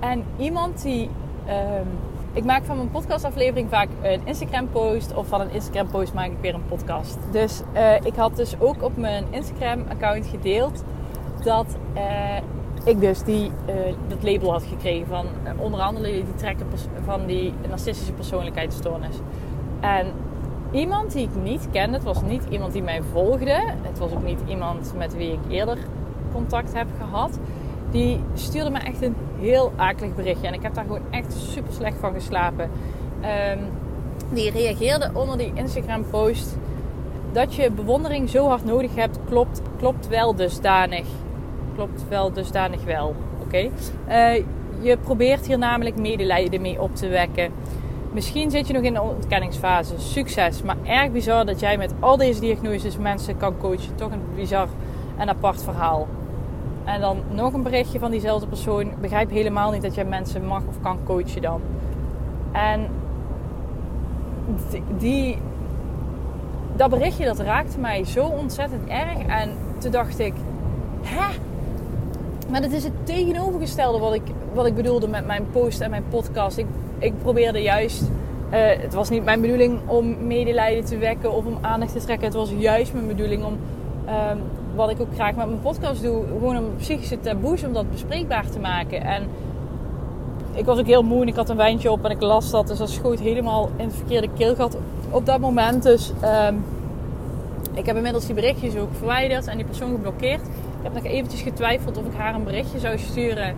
En 0.00 0.24
iemand 0.36 0.82
die. 0.82 1.10
Um, 1.48 1.88
ik 2.32 2.44
maak 2.44 2.64
van 2.64 2.76
mijn 2.76 2.90
podcastaflevering 2.90 3.68
vaak 3.70 3.88
een 4.02 4.20
Instagram 4.24 4.68
post. 4.68 5.14
Of 5.14 5.26
van 5.26 5.40
een 5.40 5.50
Instagram 5.50 5.86
post 5.86 6.14
maak 6.14 6.26
ik 6.26 6.38
weer 6.40 6.54
een 6.54 6.66
podcast. 6.68 7.18
Dus 7.30 7.62
ik 8.02 8.14
had 8.14 8.36
dus 8.36 8.54
ook 8.60 8.82
op 8.82 8.96
mijn 8.96 9.24
Instagram 9.30 9.84
account 9.88 10.26
gedeeld 10.26 10.84
dat 11.44 11.66
ik 12.84 13.00
dus 13.00 13.22
die, 13.22 13.50
uh, 13.68 13.74
dat 14.08 14.22
label 14.22 14.52
had 14.52 14.62
gekregen 14.62 15.06
van 15.06 15.26
uh, 15.44 15.50
onder 15.60 15.80
andere 15.80 16.10
die 16.12 16.34
trekken 16.34 16.66
van 17.04 17.26
die 17.26 17.52
narcistische 17.68 18.12
persoonlijkheidsstoornis. 18.12 19.16
En 19.80 20.06
iemand 20.72 21.12
die 21.12 21.22
ik 21.22 21.42
niet 21.42 21.68
kende, 21.72 21.96
het 21.96 22.04
was 22.04 22.22
niet 22.22 22.42
iemand 22.48 22.72
die 22.72 22.82
mij 22.82 23.02
volgde, 23.12 23.62
het 23.82 23.98
was 23.98 24.12
ook 24.12 24.24
niet 24.24 24.40
iemand 24.46 24.92
met 24.96 25.16
wie 25.16 25.32
ik 25.32 25.38
eerder 25.48 25.78
contact 26.32 26.74
heb 26.74 26.86
gehad, 26.98 27.38
die 27.90 28.20
stuurde 28.34 28.70
me 28.70 28.78
echt 28.78 29.02
een 29.02 29.16
heel 29.40 29.72
akelig 29.76 30.14
berichtje. 30.14 30.46
En 30.46 30.54
ik 30.54 30.62
heb 30.62 30.74
daar 30.74 30.84
gewoon 30.84 31.10
echt 31.10 31.32
super 31.32 31.72
slecht 31.72 31.96
van 32.00 32.12
geslapen. 32.12 32.70
Um, 33.50 33.58
die 34.32 34.50
reageerde 34.50 35.10
onder 35.12 35.38
die 35.38 35.52
Instagram 35.54 36.04
post 36.10 36.56
dat 37.32 37.54
je 37.54 37.70
bewondering 37.70 38.28
zo 38.28 38.48
hard 38.48 38.64
nodig 38.64 38.94
hebt, 38.94 39.18
klopt, 39.28 39.62
klopt 39.78 40.08
wel 40.08 40.34
dusdanig 40.34 41.06
klopt 41.74 42.08
wel 42.08 42.32
dusdanig 42.32 42.84
wel. 42.84 43.14
Oké. 43.42 43.68
Uh, 44.08 44.34
je 44.80 44.96
probeert 44.96 45.46
hier 45.46 45.58
namelijk 45.58 45.98
medelijden 45.98 46.60
mee 46.60 46.80
op 46.80 46.94
te 46.96 47.08
wekken. 47.08 47.52
Misschien 48.12 48.50
zit 48.50 48.66
je 48.66 48.72
nog 48.72 48.82
in 48.82 48.94
de 48.94 49.02
ontkenningsfase. 49.02 49.94
Succes. 49.98 50.62
Maar 50.62 50.76
erg 50.84 51.12
bizar 51.12 51.46
dat 51.46 51.60
jij 51.60 51.76
met 51.76 51.92
al 52.00 52.16
deze 52.16 52.40
diagnoses 52.40 52.98
mensen 52.98 53.36
kan 53.36 53.56
coachen. 53.58 53.94
Toch 53.94 54.12
een 54.12 54.22
bizar 54.34 54.68
en 55.16 55.28
apart 55.28 55.62
verhaal. 55.62 56.08
En 56.84 57.00
dan 57.00 57.18
nog 57.30 57.52
een 57.52 57.62
berichtje 57.62 57.98
van 57.98 58.10
diezelfde 58.10 58.46
persoon. 58.46 58.92
Begrijp 59.00 59.30
helemaal 59.30 59.70
niet 59.70 59.82
dat 59.82 59.94
jij 59.94 60.04
mensen 60.04 60.46
mag 60.46 60.62
of 60.68 60.80
kan 60.82 60.98
coachen 61.04 61.42
dan. 61.42 61.60
En 62.52 62.88
die, 64.98 65.38
dat 66.76 66.90
berichtje 66.90 67.24
dat 67.24 67.38
raakte 67.38 67.78
mij 67.78 68.04
zo 68.04 68.24
ontzettend 68.24 68.88
erg. 68.88 69.26
En 69.26 69.50
toen 69.78 69.90
dacht 69.90 70.18
ik, 70.18 70.34
hè? 71.02 71.34
Maar 72.54 72.62
dat 72.62 72.72
is 72.72 72.84
het 72.84 72.92
tegenovergestelde 73.02 73.98
wat 73.98 74.14
ik, 74.14 74.22
wat 74.52 74.66
ik 74.66 74.74
bedoelde 74.74 75.08
met 75.08 75.26
mijn 75.26 75.46
post 75.52 75.80
en 75.80 75.90
mijn 75.90 76.04
podcast. 76.08 76.58
Ik, 76.58 76.66
ik 76.98 77.12
probeerde 77.22 77.58
juist, 77.58 78.02
uh, 78.02 78.58
het 78.58 78.94
was 78.94 79.10
niet 79.10 79.24
mijn 79.24 79.40
bedoeling 79.40 79.80
om 79.86 80.26
medelijden 80.26 80.84
te 80.84 80.98
wekken 80.98 81.32
of 81.32 81.44
om 81.44 81.58
aandacht 81.60 81.92
te 81.92 81.98
trekken. 81.98 82.26
Het 82.26 82.36
was 82.36 82.50
juist 82.58 82.92
mijn 82.92 83.06
bedoeling 83.06 83.44
om, 83.44 83.52
um, 83.52 84.38
wat 84.74 84.90
ik 84.90 85.00
ook 85.00 85.14
graag 85.14 85.34
met 85.34 85.46
mijn 85.46 85.60
podcast 85.60 86.02
doe, 86.02 86.22
gewoon 86.26 86.56
om 86.56 86.64
psychische 86.76 87.20
taboes, 87.20 87.64
om 87.64 87.72
dat 87.72 87.90
bespreekbaar 87.90 88.50
te 88.50 88.58
maken. 88.58 89.02
En 89.02 89.22
ik 90.52 90.64
was 90.64 90.78
ook 90.78 90.86
heel 90.86 91.02
moe 91.02 91.22
en 91.22 91.28
ik 91.28 91.36
had 91.36 91.48
een 91.48 91.56
wijntje 91.56 91.90
op 91.90 92.04
en 92.04 92.10
ik 92.10 92.20
las 92.20 92.50
dat. 92.50 92.66
Dus 92.66 92.78
dat 92.78 92.90
schoot 92.90 93.20
helemaal 93.20 93.70
in 93.76 93.84
het 93.84 93.96
verkeerde 93.96 94.28
keelgat 94.36 94.76
op 95.10 95.26
dat 95.26 95.40
moment. 95.40 95.82
Dus 95.82 96.12
um, 96.48 96.64
ik 97.72 97.86
heb 97.86 97.96
inmiddels 97.96 98.26
die 98.26 98.34
berichtjes 98.34 98.76
ook 98.76 98.94
verwijderd 98.98 99.46
en 99.46 99.56
die 99.56 99.66
persoon 99.66 99.90
geblokkeerd. 99.90 100.40
Ik 100.84 100.92
heb 100.92 101.02
nog 101.02 101.12
eventjes 101.12 101.42
getwijfeld 101.42 101.96
of 101.96 102.04
ik 102.04 102.14
haar 102.16 102.34
een 102.34 102.44
berichtje 102.44 102.78
zou 102.78 102.98
sturen. 102.98 103.54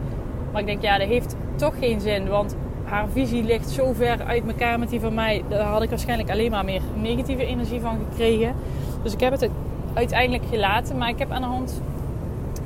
Maar 0.53 0.61
ik 0.61 0.67
denk, 0.67 0.83
ja, 0.83 0.99
dat 0.99 1.09
heeft 1.09 1.37
toch 1.57 1.79
geen 1.79 2.01
zin. 2.01 2.29
Want 2.29 2.57
haar 2.85 3.09
visie 3.09 3.45
ligt 3.45 3.71
zo 3.71 3.93
ver 3.93 4.25
uit 4.25 4.47
elkaar 4.47 4.79
met 4.79 4.89
die 4.89 5.01
van 5.01 5.15
mij. 5.15 5.45
Daar 5.49 5.65
had 5.65 5.83
ik 5.83 5.91
waarschijnlijk 5.91 6.31
alleen 6.31 6.51
maar 6.51 6.65
meer 6.65 6.81
negatieve 6.95 7.45
energie 7.45 7.81
van 7.81 7.99
gekregen. 8.09 8.55
Dus 9.03 9.13
ik 9.13 9.21
heb 9.21 9.33
het 9.33 9.49
uiteindelijk 9.95 10.45
gelaten. 10.51 10.99
Maar 10.99 11.09
ik 11.09 11.19
heb 11.19 11.31
aan 11.31 11.41
de 11.41 11.47
hand 11.47 11.81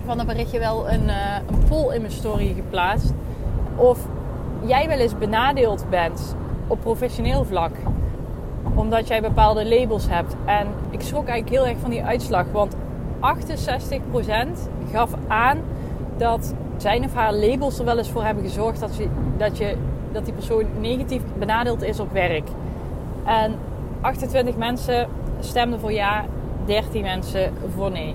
van 0.05 0.17
dat 0.17 0.26
berichtje 0.26 0.59
wel 0.59 0.90
een, 0.90 1.05
uh, 1.05 1.37
een 1.50 1.64
poll 1.69 1.95
in 1.95 2.00
mijn 2.00 2.12
story 2.12 2.52
geplaatst. 2.55 3.12
Of 3.76 4.07
jij 4.67 4.88
wel 4.88 4.99
eens 4.99 5.19
benadeeld 5.19 5.85
bent 5.90 6.37
op 6.67 6.81
professioneel 6.81 7.45
vlak. 7.45 7.73
Omdat 8.75 9.09
jij 9.09 9.21
bepaalde 9.21 9.69
labels 9.69 10.09
hebt. 10.09 10.35
En 10.45 10.67
ik 10.90 11.00
schrok 11.00 11.26
eigenlijk 11.26 11.62
heel 11.62 11.73
erg 11.73 11.81
van 11.81 11.90
die 11.90 12.05
uitslag. 12.05 12.45
Want 12.52 12.76
68% 13.20 13.22
gaf 14.92 15.10
aan 15.28 15.58
dat 16.16 16.54
zijn 16.76 17.04
of 17.04 17.14
haar 17.14 17.34
labels 17.34 17.78
er 17.78 17.84
wel 17.84 17.98
eens 17.98 18.10
voor 18.10 18.24
hebben 18.24 18.44
gezorgd 18.44 18.80
dat, 18.80 18.96
je, 18.96 19.08
dat, 19.36 19.58
je, 19.58 19.76
dat 20.12 20.24
die 20.24 20.34
persoon 20.34 20.64
negatief 20.80 21.22
benadeeld 21.38 21.82
is 21.82 22.00
op 22.00 22.12
werk. 22.12 22.48
En 23.24 23.54
28 24.00 24.56
mensen 24.56 25.08
stemden 25.40 25.80
voor 25.80 25.92
ja, 25.92 26.24
13 26.64 27.02
mensen 27.02 27.52
voor 27.74 27.90
nee. 27.90 28.14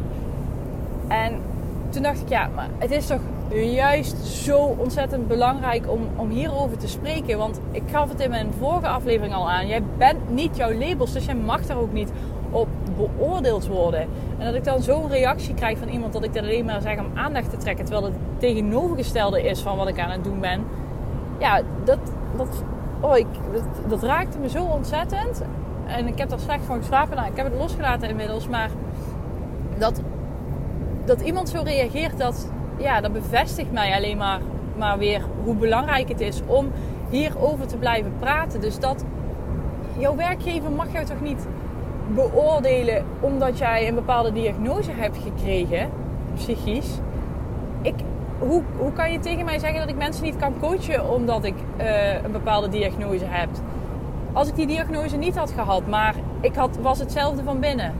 En 1.07 1.41
toen 1.89 2.03
dacht 2.03 2.21
ik, 2.21 2.29
ja, 2.29 2.49
maar 2.55 2.69
het 2.77 2.91
is 2.91 3.07
toch 3.07 3.21
juist 3.49 4.25
zo 4.25 4.57
ontzettend 4.57 5.27
belangrijk 5.27 5.91
om, 5.91 6.01
om 6.15 6.29
hierover 6.29 6.77
te 6.77 6.87
spreken. 6.87 7.37
Want 7.37 7.59
ik 7.71 7.83
gaf 7.91 8.09
het 8.09 8.19
in 8.19 8.29
mijn 8.29 8.53
vorige 8.59 8.87
aflevering 8.87 9.33
al 9.33 9.49
aan. 9.49 9.67
Jij 9.67 9.83
bent 9.97 10.29
niet 10.29 10.57
jouw 10.57 10.73
labels, 10.73 11.13
dus 11.13 11.25
jij 11.25 11.35
mag 11.35 11.65
daar 11.65 11.77
ook 11.77 11.93
niet 11.93 12.11
op 12.51 12.67
beoordeeld 12.95 13.67
worden. 13.67 14.07
En 14.37 14.45
dat 14.45 14.55
ik 14.55 14.63
dan 14.63 14.81
zo'n 14.81 15.09
reactie 15.09 15.53
krijg 15.53 15.77
van 15.77 15.87
iemand 15.87 16.13
dat 16.13 16.23
ik 16.23 16.33
dat 16.33 16.43
alleen 16.43 16.65
maar 16.65 16.81
zeg 16.81 16.99
om 16.99 17.11
aandacht 17.13 17.49
te 17.49 17.57
trekken. 17.57 17.85
Terwijl 17.85 18.05
het 18.05 18.15
tegenovergestelde 18.37 19.43
is 19.43 19.61
van 19.61 19.77
wat 19.77 19.87
ik 19.87 19.99
aan 19.99 20.09
het 20.09 20.23
doen 20.23 20.39
ben. 20.39 20.63
Ja, 21.39 21.61
dat, 21.83 21.99
dat, 22.37 22.63
oh, 22.99 23.17
ik, 23.17 23.27
dat, 23.87 24.03
raakte 24.03 24.39
me 24.39 24.49
zo 24.49 24.63
ontzettend. 24.63 25.41
En 25.85 26.07
ik 26.07 26.17
heb 26.17 26.29
daar 26.29 26.39
slecht 26.39 26.65
van 26.65 26.77
geslapen. 26.77 27.15
Nou, 27.15 27.29
ik 27.29 27.37
heb 27.37 27.45
het 27.45 27.55
losgelaten 27.55 28.09
inmiddels. 28.09 28.47
Maar 28.47 28.69
dat, 29.77 30.01
dat 31.05 31.21
iemand 31.21 31.49
zo 31.49 31.61
reageert, 31.63 32.17
dat, 32.17 32.51
ja, 32.77 33.01
dat 33.01 33.13
bevestigt 33.13 33.71
mij 33.71 33.95
alleen 33.95 34.17
maar, 34.17 34.39
maar 34.77 34.97
weer 34.97 35.21
hoe 35.43 35.55
belangrijk 35.55 36.09
het 36.09 36.21
is 36.21 36.41
om 36.45 36.71
hierover 37.09 37.67
te 37.67 37.77
blijven 37.77 38.13
praten. 38.19 38.61
Dus 38.61 38.79
dat 38.79 39.05
jouw 39.97 40.15
werkgever 40.15 40.71
mag 40.71 40.91
jou 40.91 41.05
toch 41.05 41.21
niet 41.21 41.47
beoordelen 42.07 43.05
omdat 43.19 43.57
jij 43.57 43.87
een 43.87 43.95
bepaalde 43.95 44.31
diagnose 44.31 44.91
hebt 44.91 45.17
gekregen, 45.17 45.89
psychisch. 46.35 46.99
Ik, 47.81 47.95
hoe, 48.39 48.61
hoe 48.77 48.93
kan 48.93 49.11
je 49.11 49.19
tegen 49.19 49.45
mij 49.45 49.59
zeggen 49.59 49.79
dat 49.79 49.89
ik 49.89 49.97
mensen 49.97 50.23
niet 50.23 50.37
kan 50.37 50.53
coachen 50.59 51.09
omdat 51.09 51.43
ik 51.43 51.55
uh, 51.77 52.23
een 52.23 52.31
bepaalde 52.31 52.69
diagnose 52.69 53.25
heb? 53.27 53.49
Als 54.33 54.47
ik 54.47 54.55
die 54.55 54.67
diagnose 54.67 55.17
niet 55.17 55.37
had 55.37 55.51
gehad, 55.51 55.87
maar 55.87 56.15
ik 56.41 56.55
had, 56.55 56.77
was 56.81 56.99
hetzelfde 56.99 57.43
van 57.43 57.59
binnen, 57.59 57.93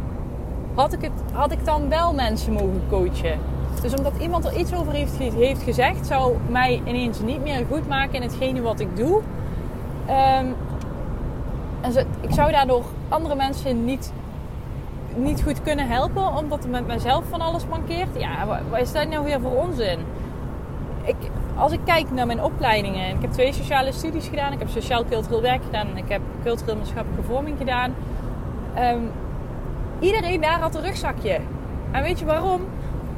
had 0.74 0.94
ik, 0.94 1.02
het, 1.02 1.12
had 1.34 1.52
ik 1.52 1.66
dan 1.66 1.90
wel 1.90 2.14
mensen 2.14 2.54
mogen 2.54 2.82
coachen? 2.90 3.40
Dus 3.82 3.94
omdat 3.94 4.14
iemand 4.20 4.46
er 4.46 4.58
iets 4.58 4.76
over 4.76 4.94
heeft, 4.94 5.18
heeft 5.18 5.64
gezegd, 5.64 6.08
zou 6.08 6.36
mij 6.50 6.82
ineens 6.86 7.20
niet 7.20 7.44
meer 7.44 7.66
goed 7.72 7.88
maken 7.88 8.14
in 8.14 8.22
hetgene 8.22 8.62
wat 8.62 8.80
ik 8.80 8.96
doe. 8.96 9.22
Um, 10.10 10.56
en 11.82 12.08
ik 12.22 12.32
zou 12.32 12.52
daardoor 12.52 12.84
andere 13.10 13.36
mensen 13.36 13.86
niet, 13.86 14.14
niet 15.16 15.44
goed 15.44 15.62
kunnen 15.62 15.88
helpen, 15.88 16.36
omdat 16.36 16.64
er 16.64 16.70
met 16.70 16.88
mezelf 16.88 17.24
van 17.30 17.42
alles 17.42 17.68
mankeert. 17.68 18.10
Ja, 18.18 18.48
wat 18.70 18.80
is 18.80 18.92
dat 18.92 19.10
nou 19.10 19.24
weer 19.24 19.42
voor 19.42 19.56
onzin? 19.56 20.00
Ik, 21.04 21.16
als 21.56 21.72
ik 21.72 21.80
kijk 21.86 22.12
naar 22.12 22.26
mijn 22.26 22.44
opleidingen, 22.44 23.10
ik 23.10 23.22
heb 23.22 23.32
twee 23.32 23.54
sociale 23.54 23.92
studies 23.92 24.28
gedaan, 24.28 24.54
ik 24.54 24.60
heb 24.60 24.70
sociaal-cultureel 24.70 25.42
werk 25.42 25.64
gedaan 25.64 25.88
en 25.88 25.98
ik 25.98 26.10
heb 26.10 26.22
cultureel 26.44 26.76
maatschappelijke 26.76 27.24
vorming 27.24 27.58
gedaan. 27.58 27.94
Um, 28.80 29.12
iedereen 30.00 30.42
daar 30.42 30.60
had 30.60 30.76
een 30.76 30.82
rugzakje. 30.82 31.40
En 31.92 32.04
weet 32.04 32.20
je 32.20 32.26
waarom? 32.26 32.62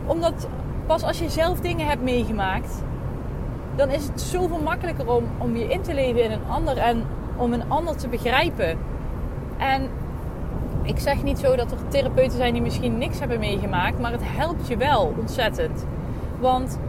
Omdat 0.05 0.47
pas 0.85 1.03
als 1.03 1.19
je 1.19 1.29
zelf 1.29 1.59
dingen 1.59 1.87
hebt 1.87 2.01
meegemaakt, 2.01 2.83
dan 3.75 3.89
is 3.89 4.07
het 4.07 4.21
zoveel 4.21 4.59
makkelijker 4.59 5.07
om, 5.07 5.23
om 5.37 5.55
je 5.55 5.67
in 5.67 5.81
te 5.81 5.93
leven 5.93 6.23
in 6.23 6.31
een 6.31 6.49
ander 6.49 6.77
en 6.77 7.03
om 7.35 7.53
een 7.53 7.69
ander 7.69 7.97
te 7.97 8.07
begrijpen. 8.07 8.77
En 9.57 9.89
ik 10.81 10.99
zeg 10.99 11.23
niet 11.23 11.39
zo 11.39 11.55
dat 11.55 11.71
er 11.71 11.77
therapeuten 11.87 12.37
zijn 12.37 12.53
die 12.53 12.61
misschien 12.61 12.97
niks 12.97 13.19
hebben 13.19 13.39
meegemaakt, 13.39 13.99
maar 13.99 14.11
het 14.11 14.21
helpt 14.23 14.67
je 14.67 14.77
wel 14.77 15.13
ontzettend. 15.19 15.85
Want 16.39 16.79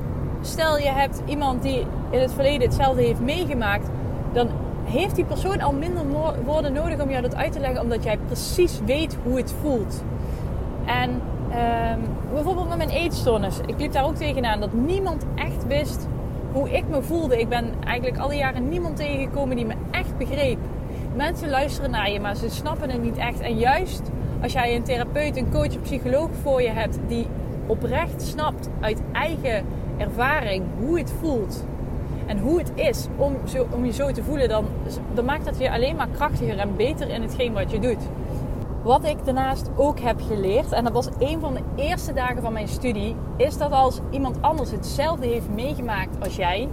stel 0.40 0.78
je 0.78 0.88
hebt 0.88 1.22
iemand 1.24 1.62
die 1.62 1.86
in 2.10 2.20
het 2.20 2.32
verleden 2.32 2.66
hetzelfde 2.66 3.02
heeft 3.02 3.20
meegemaakt, 3.20 3.88
dan 4.32 4.48
heeft 4.84 5.14
die 5.14 5.24
persoon 5.24 5.60
al 5.60 5.72
minder 5.72 6.04
woorden 6.44 6.72
nodig 6.72 7.00
om 7.00 7.10
jou 7.10 7.22
dat 7.22 7.34
uit 7.34 7.52
te 7.52 7.60
leggen, 7.60 7.80
omdat 7.80 8.04
jij 8.04 8.18
precies 8.26 8.80
weet 8.86 9.16
hoe 9.22 9.36
het 9.36 9.54
voelt. 9.60 10.02
En 10.84 11.10
um, 11.10 12.00
bijvoorbeeld 12.32 12.68
met 12.68 12.76
mijn 12.76 12.90
eetstoornis. 12.90 13.60
Ik 13.66 13.78
liep 13.78 13.92
daar 13.92 14.04
ook 14.04 14.14
tegenaan 14.14 14.60
dat 14.60 14.72
niemand 14.72 15.26
echt 15.34 15.66
wist 15.66 16.08
hoe 16.52 16.70
ik 16.70 16.88
me 16.88 17.02
voelde. 17.02 17.40
Ik 17.40 17.48
ben 17.48 17.72
eigenlijk 17.84 18.18
al 18.18 18.28
die 18.28 18.38
jaren 18.38 18.68
niemand 18.68 18.96
tegengekomen 18.96 19.56
die 19.56 19.66
me 19.66 19.74
echt 19.90 20.18
begreep. 20.18 20.58
Mensen 21.18 21.50
luisteren 21.50 21.90
naar 21.90 22.10
je, 22.10 22.20
maar 22.20 22.36
ze 22.36 22.48
snappen 22.50 22.90
het 22.90 23.02
niet 23.02 23.16
echt. 23.16 23.40
En 23.40 23.58
juist 23.58 24.02
als 24.42 24.52
jij 24.52 24.76
een 24.76 24.82
therapeut, 24.82 25.36
een 25.36 25.50
coach, 25.50 25.74
een 25.74 25.80
psycholoog 25.80 26.30
voor 26.42 26.62
je 26.62 26.68
hebt 26.68 26.98
die 27.06 27.26
oprecht 27.66 28.22
snapt 28.22 28.68
uit 28.80 29.02
eigen 29.12 29.64
ervaring 29.96 30.64
hoe 30.78 30.98
het 30.98 31.12
voelt 31.20 31.64
en 32.26 32.38
hoe 32.38 32.58
het 32.58 32.72
is 32.74 33.06
om, 33.16 33.36
zo, 33.46 33.66
om 33.70 33.84
je 33.84 33.92
zo 33.92 34.12
te 34.12 34.22
voelen, 34.22 34.48
dan, 34.48 34.66
dan 35.14 35.24
maakt 35.24 35.44
dat 35.44 35.58
je 35.58 35.70
alleen 35.70 35.96
maar 35.96 36.08
krachtiger 36.08 36.58
en 36.58 36.76
beter 36.76 37.08
in 37.08 37.22
hetgeen 37.22 37.52
wat 37.52 37.70
je 37.70 37.78
doet. 37.78 38.08
Wat 38.82 39.04
ik 39.04 39.24
daarnaast 39.24 39.70
ook 39.76 40.00
heb 40.00 40.20
geleerd, 40.20 40.72
en 40.72 40.84
dat 40.84 40.92
was 40.92 41.08
een 41.18 41.40
van 41.40 41.54
de 41.54 41.62
eerste 41.76 42.12
dagen 42.12 42.42
van 42.42 42.52
mijn 42.52 42.68
studie, 42.68 43.16
is 43.36 43.58
dat 43.58 43.72
als 43.72 44.00
iemand 44.10 44.42
anders 44.42 44.70
hetzelfde 44.70 45.26
heeft 45.26 45.50
meegemaakt 45.54 46.24
als 46.24 46.36
jij, 46.36 46.68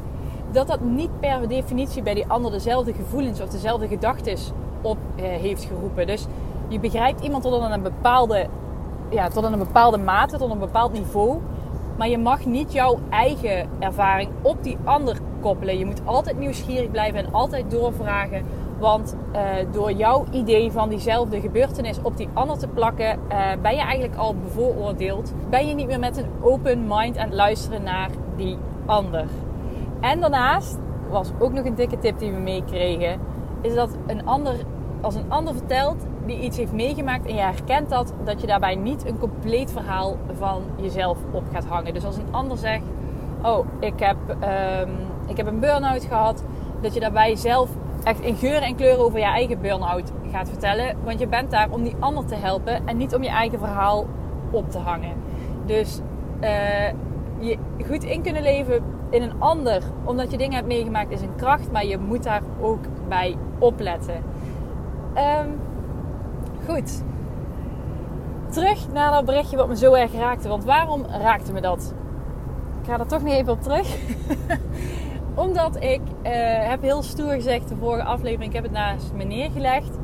dat 0.55 0.67
dat 0.67 0.81
niet 0.81 1.19
per 1.19 1.47
definitie 1.47 2.01
bij 2.01 2.13
die 2.13 2.27
ander 2.27 2.51
dezelfde 2.51 2.93
gevoelens 2.93 3.41
of 3.41 3.49
dezelfde 3.49 3.87
gedachten 3.87 4.37
op 4.81 4.97
eh, 5.15 5.23
heeft 5.23 5.63
geroepen. 5.63 6.07
Dus 6.07 6.25
je 6.67 6.79
begrijpt 6.79 7.23
iemand 7.23 7.43
tot 7.43 7.71
een 7.71 7.81
bepaalde, 7.81 8.47
ja, 9.09 9.27
tot 9.27 9.43
een 9.43 9.57
bepaalde 9.57 9.97
mate, 9.97 10.37
tot 10.37 10.51
een 10.51 10.59
bepaald 10.59 10.93
niveau. 10.93 11.39
Maar 11.97 12.09
je 12.09 12.17
mag 12.17 12.45
niet 12.45 12.73
jouw 12.73 12.99
eigen 13.09 13.69
ervaring 13.79 14.29
op 14.41 14.63
die 14.63 14.77
ander 14.83 15.17
koppelen. 15.41 15.77
Je 15.77 15.85
moet 15.85 16.01
altijd 16.05 16.39
nieuwsgierig 16.39 16.91
blijven 16.91 17.19
en 17.19 17.33
altijd 17.33 17.71
doorvragen 17.71 18.45
want 18.79 19.15
uh, 19.35 19.41
door 19.71 19.91
jouw 19.91 20.25
idee 20.31 20.71
van 20.71 20.89
diezelfde 20.89 21.41
gebeurtenis 21.41 22.01
op 22.01 22.17
die 22.17 22.29
ander 22.33 22.57
te 22.57 22.67
plakken, 22.67 23.19
uh, 23.29 23.51
ben 23.61 23.75
je 23.75 23.81
eigenlijk 23.81 24.15
al 24.15 24.35
bevooroordeeld. 24.35 25.33
Ben 25.49 25.67
je 25.67 25.73
niet 25.73 25.87
meer 25.87 25.99
met 25.99 26.17
een 26.17 26.29
open 26.41 26.85
mind 26.87 27.17
aan 27.17 27.25
het 27.25 27.33
luisteren 27.33 27.83
naar 27.83 28.09
die 28.35 28.57
ander. 28.85 29.25
En 30.05 30.19
daarnaast 30.19 30.77
was 31.09 31.31
ook 31.39 31.53
nog 31.53 31.65
een 31.65 31.75
dikke 31.75 31.97
tip 31.97 32.19
die 32.19 32.31
we 32.31 32.39
meekregen, 32.39 33.19
is 33.61 33.73
dat 33.73 33.97
een 34.07 34.25
ander, 34.25 34.55
als 35.01 35.15
een 35.15 35.31
ander 35.31 35.53
vertelt 35.55 36.05
die 36.25 36.39
iets 36.39 36.57
heeft 36.57 36.71
meegemaakt 36.71 37.25
en 37.25 37.35
je 37.35 37.41
herkent 37.41 37.89
dat, 37.89 38.13
dat 38.23 38.41
je 38.41 38.47
daarbij 38.47 38.75
niet 38.75 39.05
een 39.05 39.17
compleet 39.17 39.71
verhaal 39.71 40.17
van 40.37 40.63
jezelf 40.75 41.17
op 41.31 41.43
gaat 41.53 41.65
hangen. 41.65 41.93
Dus 41.93 42.05
als 42.05 42.17
een 42.17 42.31
ander 42.31 42.57
zegt, 42.57 42.83
oh, 43.41 43.65
ik 43.79 43.99
heb, 43.99 44.17
ehm, 44.39 44.89
ik 45.27 45.37
heb 45.37 45.47
een 45.47 45.59
burn-out 45.59 46.03
gehad. 46.03 46.43
Dat 46.81 46.93
je 46.93 46.99
daarbij 46.99 47.35
zelf 47.35 47.69
echt 48.03 48.19
in 48.19 48.35
geuren 48.35 48.61
en 48.61 48.75
kleuren 48.75 49.05
over 49.05 49.19
je 49.19 49.25
eigen 49.25 49.61
burn-out 49.61 50.11
gaat 50.31 50.49
vertellen. 50.49 50.95
Want 51.03 51.19
je 51.19 51.27
bent 51.27 51.51
daar 51.51 51.67
om 51.69 51.83
die 51.83 51.95
ander 51.99 52.25
te 52.25 52.35
helpen 52.35 52.87
en 52.87 52.97
niet 52.97 53.15
om 53.15 53.23
je 53.23 53.29
eigen 53.29 53.59
verhaal 53.59 54.05
op 54.51 54.71
te 54.71 54.79
hangen. 54.79 55.13
Dus 55.65 55.99
uh, 56.41 56.87
je 57.39 57.57
goed 57.87 58.03
in 58.03 58.21
kunnen 58.21 58.43
leven 58.43 58.83
in 59.15 59.21
een 59.21 59.39
ander, 59.39 59.81
omdat 60.03 60.31
je 60.31 60.37
dingen 60.37 60.55
hebt 60.55 60.67
meegemaakt, 60.67 61.11
is 61.11 61.21
een 61.21 61.35
kracht. 61.35 61.71
Maar 61.71 61.85
je 61.85 61.97
moet 61.97 62.23
daar 62.23 62.41
ook 62.61 62.83
bij 63.07 63.37
opletten. 63.59 64.23
Um, 65.15 65.59
goed. 66.67 67.03
Terug 68.49 68.91
naar 68.93 69.11
dat 69.11 69.25
berichtje 69.25 69.57
wat 69.57 69.67
me 69.67 69.77
zo 69.77 69.93
erg 69.93 70.13
raakte. 70.13 70.47
Want 70.47 70.63
waarom 70.63 71.05
raakte 71.05 71.53
me 71.53 71.61
dat? 71.61 71.93
Ik 72.81 72.89
ga 72.89 72.99
er 72.99 73.07
toch 73.07 73.23
nog 73.23 73.33
even 73.33 73.53
op 73.53 73.61
terug. 73.61 73.97
Omdat 75.45 75.75
ik 75.75 76.01
uh, 76.01 76.31
heb 76.69 76.81
heel 76.81 77.03
stoer 77.03 77.31
gezegd 77.31 77.69
de 77.69 77.75
vorige 77.75 78.03
aflevering. 78.03 78.49
Ik 78.49 78.55
heb 78.55 78.63
het 78.63 78.73
naast 78.73 79.13
me 79.13 79.23
neergelegd. 79.23 79.97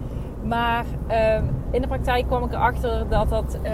Maar 0.44 0.86
uh, 1.10 1.41
in 1.71 1.81
de 1.81 1.87
praktijk 1.87 2.27
kwam 2.27 2.43
ik 2.43 2.53
erachter 2.53 3.05
dat 3.09 3.29
dat 3.29 3.57
uh, 3.63 3.71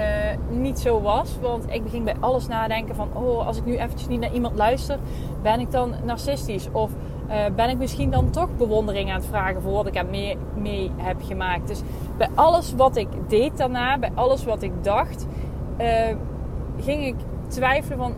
niet 0.50 0.80
zo 0.80 1.02
was. 1.02 1.38
Want 1.42 1.66
ik 1.70 1.84
begin 1.84 2.04
bij 2.04 2.16
alles 2.20 2.48
nadenken 2.48 2.96
van... 2.96 3.10
Oh, 3.14 3.48
als 3.48 3.58
ik 3.58 3.66
nu 3.66 3.78
eventjes 3.78 4.08
niet 4.08 4.20
naar 4.20 4.34
iemand 4.34 4.56
luister... 4.56 5.00
Ben 5.42 5.60
ik 5.60 5.72
dan 5.72 5.94
narcistisch? 6.04 6.68
Of 6.72 6.92
uh, 7.30 7.36
ben 7.56 7.70
ik 7.70 7.78
misschien 7.78 8.12
dan 8.12 8.30
toch 8.30 8.50
bewondering 8.58 9.10
aan 9.10 9.16
het 9.16 9.26
vragen... 9.26 9.62
voor 9.62 9.72
wat 9.72 9.88
ik 9.88 10.10
mee, 10.10 10.38
mee 10.56 10.92
heb 10.96 11.18
gemaakt? 11.24 11.68
Dus 11.68 11.82
bij 12.18 12.30
alles 12.36 12.74
wat 12.76 12.96
ik 12.96 13.08
deed 13.28 13.58
daarna... 13.58 13.98
Bij 13.98 14.12
alles 14.14 14.44
wat 14.44 14.62
ik 14.62 14.84
dacht... 14.84 15.28
ging 16.78 17.06
ik 17.06 17.16
twijfelen 17.48 17.98
van 17.98 18.14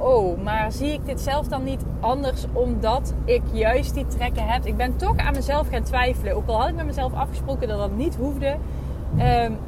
oh, 0.00 0.42
maar 0.42 0.72
zie 0.72 0.92
ik 0.92 1.06
dit 1.06 1.20
zelf 1.20 1.48
dan 1.48 1.64
niet 1.64 1.84
anders 2.00 2.46
omdat 2.52 3.14
ik 3.24 3.42
juist 3.52 3.94
die 3.94 4.06
trekken 4.06 4.46
heb? 4.46 4.66
Ik 4.66 4.76
ben 4.76 4.96
toch 4.96 5.16
aan 5.16 5.34
mezelf 5.34 5.68
gaan 5.68 5.82
twijfelen. 5.82 6.36
Ook 6.36 6.48
al 6.48 6.60
had 6.60 6.68
ik 6.68 6.74
met 6.74 6.86
mezelf 6.86 7.12
afgesproken 7.12 7.68
dat 7.68 7.78
dat 7.78 7.96
niet 7.96 8.16
hoefde. 8.16 8.56
Um, 9.18 9.58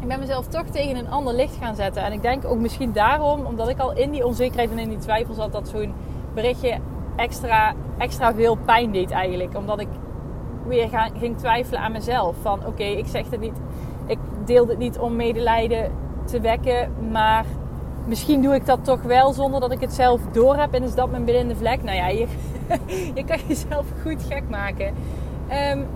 ik 0.00 0.08
ben 0.08 0.18
mezelf 0.18 0.46
toch 0.46 0.66
tegen 0.66 0.96
een 0.96 1.10
ander 1.10 1.34
licht 1.34 1.56
gaan 1.56 1.74
zetten. 1.74 2.02
En 2.02 2.12
ik 2.12 2.22
denk 2.22 2.44
ook 2.44 2.58
misschien 2.58 2.92
daarom, 2.92 3.44
omdat 3.44 3.68
ik 3.68 3.78
al 3.78 3.92
in 3.92 4.10
die 4.10 4.26
onzekerheid 4.26 4.70
en 4.70 4.78
in 4.78 4.88
die 4.88 4.98
twijfel 4.98 5.34
zat, 5.34 5.52
dat 5.52 5.68
zo'n 5.68 5.92
berichtje 6.34 6.78
extra, 7.16 7.74
extra 7.98 8.34
veel 8.34 8.56
pijn 8.56 8.92
deed 8.92 9.10
eigenlijk. 9.10 9.56
Omdat 9.56 9.80
ik 9.80 9.88
weer 10.66 11.10
ging 11.18 11.38
twijfelen 11.38 11.80
aan 11.80 11.92
mezelf. 11.92 12.36
Van 12.42 12.66
oké, 12.66 12.82
ik 12.82 13.06
zeg 13.06 13.30
het 13.30 13.40
niet, 13.40 13.56
ik 14.06 14.18
deel 14.44 14.66
het 14.66 14.78
niet 14.78 14.98
om 14.98 15.16
medelijden 15.16 15.92
te 16.24 16.40
wekken, 16.40 16.92
maar 17.10 17.44
misschien 18.06 18.42
doe 18.42 18.54
ik 18.54 18.66
dat 18.66 18.84
toch 18.84 19.02
wel 19.02 19.32
zonder 19.32 19.60
dat 19.60 19.72
ik 19.72 19.80
het 19.80 19.92
zelf 19.92 20.20
door 20.32 20.56
heb. 20.56 20.74
En 20.74 20.82
is 20.82 20.94
dat 20.94 21.10
mijn 21.10 21.24
blinde 21.24 21.56
vlek? 21.56 21.82
Nou 21.82 21.96
ja, 21.96 22.08
je, 22.08 22.26
je 23.14 23.24
kan 23.24 23.38
jezelf 23.46 23.86
goed 24.02 24.22
gek 24.28 24.42
maken. 24.48 24.94
Um, 25.72 25.86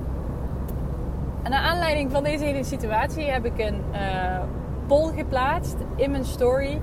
en 1.44 1.50
naar 1.50 1.62
aanleiding 1.62 2.10
van 2.10 2.22
deze 2.22 2.44
hele 2.44 2.64
situatie 2.64 3.24
heb 3.24 3.44
ik 3.44 3.58
een 3.58 3.82
uh, 3.92 4.40
poll 4.86 5.12
geplaatst 5.16 5.76
in 5.96 6.10
mijn 6.10 6.24
story. 6.24 6.80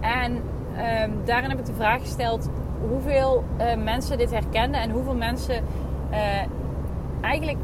En 0.00 0.32
um, 0.32 1.24
daarin 1.24 1.50
heb 1.50 1.58
ik 1.58 1.64
de 1.64 1.74
vraag 1.74 2.00
gesteld 2.00 2.48
hoeveel 2.88 3.44
uh, 3.58 3.84
mensen 3.84 4.18
dit 4.18 4.30
herkennen 4.30 4.80
en 4.80 4.90
hoeveel 4.90 5.14
mensen 5.14 5.64
uh, 6.10 6.18
eigenlijk 7.20 7.58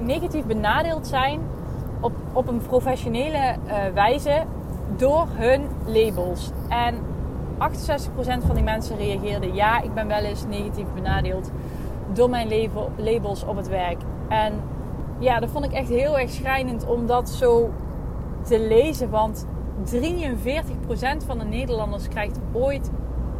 negatief 0.00 0.44
benadeeld 0.44 1.06
zijn 1.06 1.40
op, 2.00 2.12
op 2.32 2.48
een 2.48 2.60
professionele 2.66 3.56
wijze 3.94 4.42
door 4.96 5.26
hun 5.30 5.62
labels. 5.86 6.50
En 6.68 6.94
68% 7.58 8.46
van 8.46 8.54
die 8.54 8.64
mensen 8.64 8.96
reageerden: 8.96 9.54
ja, 9.54 9.80
ik 9.80 9.94
ben 9.94 10.06
wel 10.06 10.22
eens 10.22 10.46
negatief 10.46 10.86
benadeeld 10.94 11.50
door 12.12 12.30
mijn 12.30 12.70
labels 12.96 13.44
op 13.44 13.56
het 13.56 13.68
werk. 13.68 13.98
En 14.28 14.52
ja, 15.22 15.40
dat 15.40 15.50
vond 15.50 15.64
ik 15.64 15.72
echt 15.72 15.88
heel 15.88 16.18
erg 16.18 16.30
schrijnend 16.30 16.86
om 16.86 17.06
dat 17.06 17.30
zo 17.30 17.70
te 18.42 18.60
lezen. 18.60 19.10
Want 19.10 19.46
43% 19.84 21.26
van 21.26 21.38
de 21.38 21.44
Nederlanders 21.44 22.08
krijgt 22.08 22.38
ooit 22.52 22.90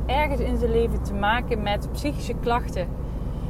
ergens 0.06 0.40
in 0.40 0.58
zijn 0.58 0.70
leven 0.70 1.02
te 1.02 1.14
maken 1.14 1.62
met 1.62 1.88
psychische 1.92 2.34
klachten. 2.40 2.88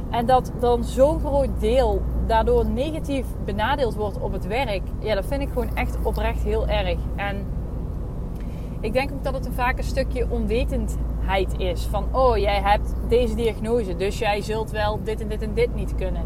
En 0.09 0.25
dat 0.25 0.51
dan 0.59 0.83
zo'n 0.83 1.19
groot 1.19 1.59
deel 1.59 2.01
daardoor 2.27 2.65
negatief 2.65 3.25
benadeeld 3.45 3.95
wordt 3.95 4.19
op 4.19 4.31
het 4.31 4.47
werk. 4.47 4.81
Ja, 4.99 5.15
dat 5.15 5.25
vind 5.25 5.41
ik 5.41 5.47
gewoon 5.47 5.75
echt 5.75 5.97
oprecht 6.03 6.43
heel 6.43 6.67
erg. 6.67 6.99
En 7.15 7.45
ik 8.79 8.93
denk 8.93 9.11
ook 9.11 9.23
dat 9.23 9.33
het 9.33 9.45
een 9.45 9.53
vaak 9.53 9.77
een 9.77 9.83
stukje 9.83 10.27
onwetendheid 10.29 11.57
is. 11.57 11.85
Van, 11.85 12.05
oh, 12.11 12.37
jij 12.37 12.61
hebt 12.61 12.93
deze 13.07 13.35
diagnose, 13.35 13.95
dus 13.95 14.19
jij 14.19 14.41
zult 14.41 14.71
wel 14.71 14.99
dit 15.03 15.21
en 15.21 15.27
dit 15.27 15.41
en 15.41 15.53
dit 15.53 15.75
niet 15.75 15.95
kunnen. 15.95 16.23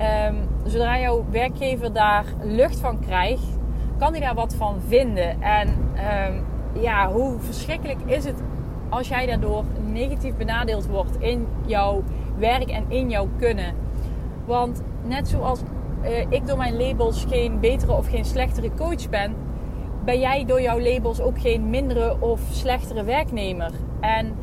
Um, 0.00 0.36
zodra 0.64 0.98
jouw 0.98 1.24
werkgever 1.30 1.92
daar 1.92 2.24
lucht 2.42 2.80
van 2.80 2.98
krijgt, 2.98 3.58
kan 3.98 4.12
hij 4.12 4.20
daar 4.20 4.34
wat 4.34 4.54
van 4.54 4.80
vinden. 4.86 5.42
En 5.42 5.68
um, 5.68 6.44
ja, 6.82 7.12
hoe 7.12 7.38
verschrikkelijk 7.38 8.00
is 8.06 8.24
het 8.24 8.42
als 8.88 9.08
jij 9.08 9.26
daardoor 9.26 9.64
negatief 9.92 10.36
benadeeld 10.36 10.86
wordt 10.86 11.20
in 11.20 11.46
jouw 11.66 12.02
werk 12.38 12.70
en 12.70 12.84
in 12.88 13.10
jouw 13.10 13.28
kunnen. 13.38 13.74
Want 14.44 14.82
net 15.04 15.28
zoals 15.28 15.60
uh, 16.02 16.18
ik 16.28 16.46
door 16.46 16.56
mijn 16.56 16.76
labels 16.76 17.24
geen 17.28 17.60
betere 17.60 17.92
of 17.92 18.08
geen 18.08 18.24
slechtere 18.24 18.70
coach 18.76 19.08
ben, 19.10 19.34
ben 20.04 20.20
jij 20.20 20.44
door 20.44 20.62
jouw 20.62 20.80
labels 20.80 21.20
ook 21.20 21.40
geen 21.40 21.70
mindere 21.70 22.16
of 22.20 22.40
slechtere 22.50 23.04
werknemer. 23.04 23.70
En 24.00 24.34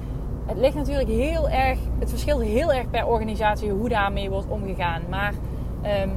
het 0.52 0.60
ligt 0.60 0.76
natuurlijk 0.76 1.10
heel 1.10 1.50
erg, 1.50 1.80
het 2.00 2.10
verschilt 2.10 2.42
heel 2.42 2.74
erg 2.74 2.90
per 2.90 3.06
organisatie 3.06 3.72
hoe 3.72 3.90
daarmee 3.90 4.30
wordt 4.30 4.48
omgegaan. 4.48 5.02
Maar 5.10 5.34
um, 6.04 6.12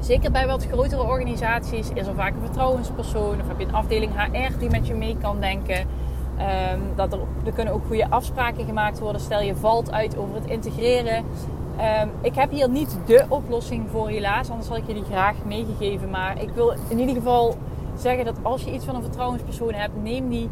zeker 0.00 0.30
bij 0.30 0.46
wat 0.46 0.66
grotere 0.66 1.02
organisaties 1.02 1.90
is 1.94 2.06
er 2.06 2.14
vaak 2.14 2.34
een 2.34 2.44
vertrouwenspersoon 2.44 3.40
of 3.40 3.48
heb 3.48 3.58
je 3.58 3.66
een 3.66 3.74
afdeling 3.74 4.12
HR 4.14 4.58
die 4.58 4.70
met 4.70 4.86
je 4.86 4.94
mee 4.94 5.16
kan 5.20 5.40
denken. 5.40 5.78
Um, 5.78 6.80
dat 6.96 7.12
er, 7.12 7.18
er 7.44 7.52
kunnen 7.52 7.74
ook 7.74 7.86
goede 7.86 8.10
afspraken 8.10 8.64
gemaakt 8.64 8.98
worden. 8.98 9.20
Stel 9.20 9.40
je 9.40 9.56
valt 9.56 9.92
uit 9.92 10.16
over 10.16 10.34
het 10.34 10.46
integreren. 10.46 11.16
Um, 11.16 12.10
ik 12.20 12.34
heb 12.34 12.50
hier 12.50 12.68
niet 12.68 12.98
de 13.06 13.24
oplossing 13.28 13.90
voor 13.90 14.08
helaas, 14.08 14.50
anders 14.50 14.68
had 14.68 14.78
ik 14.78 14.86
je 14.86 14.94
die 14.94 15.04
graag 15.04 15.34
meegegeven. 15.44 16.10
Maar 16.10 16.42
ik 16.42 16.50
wil 16.50 16.74
in 16.88 16.98
ieder 16.98 17.14
geval 17.14 17.56
zeggen 17.96 18.24
dat 18.24 18.36
als 18.42 18.64
je 18.64 18.72
iets 18.72 18.84
van 18.84 18.94
een 18.94 19.02
vertrouwenspersoon 19.02 19.74
hebt, 19.74 20.02
neem 20.02 20.28
die, 20.28 20.48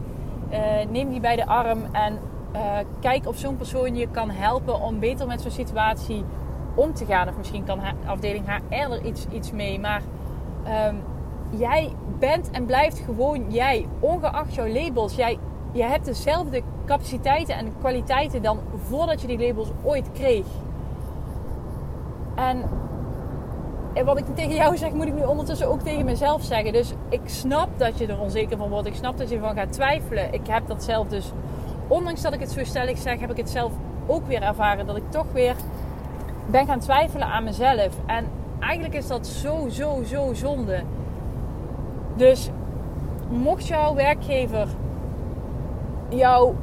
uh, 0.51 0.59
neem 0.91 1.11
die 1.11 1.21
bij 1.21 1.37
de 1.37 1.47
arm 1.47 1.79
en 1.93 2.19
uh, 2.55 2.79
kijk 3.01 3.27
of 3.27 3.37
zo'n 3.37 3.57
persoon 3.57 3.97
je 3.97 4.09
kan 4.09 4.31
helpen 4.31 4.81
om 4.81 4.99
beter 4.99 5.27
met 5.27 5.41
zo'n 5.41 5.51
situatie 5.51 6.25
om 6.75 6.95
te 6.95 7.05
gaan. 7.05 7.29
Of 7.29 7.37
misschien 7.37 7.65
kan 7.65 7.81
afdeling 8.07 8.45
HR 8.47 8.75
er 8.75 9.05
iets, 9.05 9.27
iets 9.33 9.53
mee. 9.53 9.81
Maar 9.81 10.03
um, 10.89 11.03
jij 11.59 11.93
bent 12.19 12.51
en 12.51 12.67
blijft 12.67 12.99
gewoon 12.99 13.51
jij, 13.51 13.87
ongeacht 14.01 14.55
jouw 14.55 14.69
labels. 14.69 15.15
Jij, 15.15 15.39
je 15.73 15.83
hebt 15.83 16.05
dezelfde 16.05 16.63
capaciteiten 16.87 17.55
en 17.55 17.73
kwaliteiten 17.79 18.43
dan 18.43 18.59
voordat 18.89 19.21
je 19.21 19.27
die 19.27 19.39
labels 19.39 19.69
ooit 19.83 20.13
kreeg. 20.13 20.47
En 22.35 22.65
wat 24.05 24.19
ik 24.19 24.25
tegen 24.35 24.55
jou 24.55 24.77
zeg, 24.77 24.93
moet 24.93 25.07
ik 25.07 25.15
nu 25.15 25.23
ondertussen 25.23 25.69
ook 25.69 25.81
tegen 25.81 26.05
mezelf 26.05 26.43
zeggen. 26.43 26.73
Dus 26.73 26.93
ik 27.09 27.21
snap 27.25 27.69
dat 27.77 27.99
je 27.99 28.07
er 28.07 28.21
onzeker 28.21 28.57
van 28.57 28.69
wordt. 28.69 28.87
Ik 28.87 28.95
snap 28.95 29.19
dat 29.19 29.29
je 29.29 29.35
ervan 29.35 29.55
gaat 29.55 29.73
twijfelen. 29.73 30.33
Ik 30.33 30.47
heb 30.47 30.67
dat 30.67 30.85
zelf 30.85 31.09
dus, 31.09 31.33
ondanks 31.89 32.23
dat 32.23 32.33
ik 32.33 32.41
het 32.41 32.51
zo 32.51 32.65
stellig 32.65 32.99
zeg, 32.99 33.21
heb 33.21 33.31
ik 33.31 33.37
het 33.37 33.51
zelf 33.51 33.73
ook 34.07 34.27
weer 34.27 34.43
ervaren. 34.43 34.87
Dat 34.87 34.97
ik 34.97 35.11
toch 35.11 35.27
weer 35.33 35.55
ben 36.47 36.67
gaan 36.67 36.79
twijfelen 36.79 37.27
aan 37.27 37.45
mezelf. 37.45 37.97
En 38.07 38.27
eigenlijk 38.59 38.95
is 38.95 39.07
dat 39.07 39.27
zo, 39.27 39.69
zo, 39.69 40.03
zo 40.05 40.35
zonde. 40.35 40.83
Dus 42.17 42.51
mocht 43.29 43.67
jouw 43.67 43.95
werkgever 43.95 44.69
jou 46.09 46.55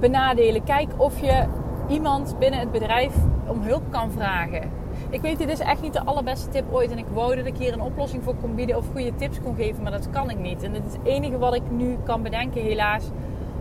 benadelen, 0.00 0.64
kijk 0.64 0.88
of 0.96 1.20
je 1.20 1.44
iemand 1.88 2.38
binnen 2.38 2.60
het 2.60 2.72
bedrijf 2.72 3.14
om 3.46 3.62
hulp 3.62 3.82
kan 3.90 4.10
vragen. 4.10 4.70
Ik 5.10 5.20
weet, 5.20 5.38
dit 5.38 5.48
is 5.48 5.58
echt 5.58 5.82
niet 5.82 5.92
de 5.92 6.04
allerbeste 6.04 6.48
tip 6.48 6.64
ooit. 6.72 6.90
En 6.90 6.98
ik 6.98 7.06
wou 7.12 7.36
dat 7.36 7.46
ik 7.46 7.56
hier 7.56 7.72
een 7.72 7.80
oplossing 7.80 8.22
voor 8.22 8.34
kon 8.34 8.54
bieden 8.54 8.76
of 8.76 8.86
goede 8.92 9.14
tips 9.14 9.40
kon 9.40 9.54
geven, 9.54 9.82
maar 9.82 9.92
dat 9.92 10.10
kan 10.10 10.30
ik 10.30 10.38
niet. 10.38 10.62
En 10.62 10.72
dit 10.72 10.86
is 10.86 10.92
het 10.92 11.04
enige 11.04 11.38
wat 11.38 11.54
ik 11.54 11.70
nu 11.70 11.96
kan 12.04 12.22
bedenken, 12.22 12.62
helaas, 12.62 13.04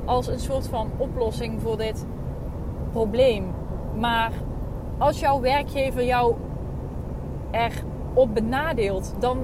als 0.10 0.28
een 0.28 0.40
soort 0.40 0.68
van 0.68 0.92
oplossing 0.98 1.62
voor 1.62 1.78
dit 1.78 2.06
probleem. 2.92 3.46
Maar 4.00 4.32
als 4.98 5.20
jouw 5.20 5.40
werkgever 5.42 6.04
jou 6.04 6.36
erop 7.52 8.34
benadeelt, 8.34 9.14
dan 9.20 9.38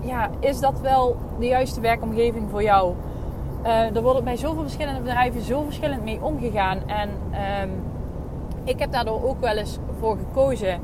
ja, 0.00 0.30
is 0.40 0.60
dat 0.60 0.80
wel 0.80 1.16
de 1.38 1.46
juiste 1.46 1.80
werkomgeving 1.80 2.50
voor 2.50 2.62
jou. 2.62 2.94
Uh, 3.64 3.96
er 3.96 4.02
wordt 4.02 4.24
bij 4.24 4.36
zoveel 4.36 4.62
verschillende 4.62 5.00
bedrijven 5.00 5.40
zo 5.40 5.62
verschillend 5.62 6.04
mee 6.04 6.22
omgegaan. 6.22 6.78
En 6.86 7.10
um, 7.62 7.70
ik 8.64 8.78
heb 8.78 8.92
daardoor 8.92 9.28
ook 9.28 9.40
wel 9.40 9.56
eens 9.56 9.78
voor 10.00 10.16
gekozen. 10.16 10.80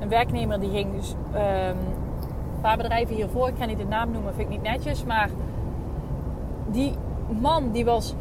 Een 0.00 0.08
werknemer 0.08 0.60
die 0.60 0.70
ging 0.70 0.94
dus 0.94 1.14
um, 1.34 1.40
een 2.54 2.60
paar 2.60 2.76
bedrijven 2.76 3.14
hiervoor, 3.14 3.48
ik 3.48 3.54
ga 3.58 3.64
niet 3.64 3.78
de 3.78 3.86
naam 3.86 4.10
noemen, 4.10 4.34
vind 4.34 4.50
ik 4.50 4.54
niet 4.54 4.70
netjes, 4.70 5.04
maar 5.04 5.30
die 6.66 6.94
man 7.40 7.70
die 7.70 7.84
was 7.84 8.14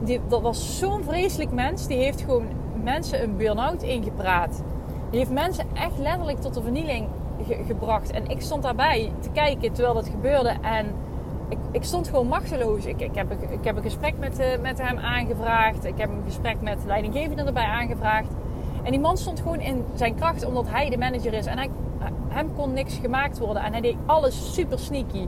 die, 0.00 0.20
dat 0.28 0.40
was 0.42 0.78
zo'n 0.78 1.04
vreselijk 1.04 1.52
mens. 1.52 1.86
Die 1.86 1.96
heeft 1.96 2.20
gewoon 2.20 2.46
mensen 2.82 3.22
een 3.22 3.36
burn-out 3.36 3.82
ingepraat. 3.82 4.62
Die 5.10 5.18
heeft 5.18 5.30
mensen 5.30 5.66
echt 5.74 5.98
letterlijk 5.98 6.40
tot 6.40 6.54
de 6.54 6.62
vernieling 6.62 7.08
gebracht. 7.66 8.10
En 8.10 8.26
ik 8.28 8.40
stond 8.40 8.62
daarbij 8.62 9.12
te 9.20 9.30
kijken 9.30 9.72
terwijl 9.72 9.94
dat 9.94 10.08
gebeurde. 10.08 10.54
En 10.62 10.86
ik, 11.48 11.58
ik 11.70 11.84
stond 11.84 12.08
gewoon 12.08 12.26
machteloos. 12.26 12.84
Ik, 12.84 13.00
ik, 13.00 13.14
heb, 13.14 13.30
ik 13.30 13.64
heb 13.64 13.76
een 13.76 13.82
gesprek 13.82 14.14
met, 14.18 14.40
uh, 14.40 14.46
met 14.60 14.82
hem 14.82 14.98
aangevraagd. 14.98 15.84
Ik 15.84 15.94
heb 15.96 16.10
een 16.10 16.22
gesprek 16.24 16.60
met 16.60 16.80
de 16.80 16.86
leidinggevende 16.86 17.42
erbij 17.42 17.64
aangevraagd. 17.64 18.28
En 18.82 18.90
die 18.90 19.00
man 19.00 19.16
stond 19.16 19.40
gewoon 19.40 19.60
in 19.60 19.84
zijn 19.94 20.14
kracht 20.14 20.44
omdat 20.44 20.64
hij 20.68 20.90
de 20.90 20.98
manager 20.98 21.32
is. 21.32 21.46
En 21.46 21.58
hij, 21.58 21.70
hem 22.28 22.54
kon 22.54 22.72
niks 22.72 22.98
gemaakt 23.02 23.38
worden. 23.38 23.62
En 23.62 23.72
hij 23.72 23.80
deed 23.80 23.96
alles 24.06 24.54
super 24.54 24.78
sneaky. 24.78 25.26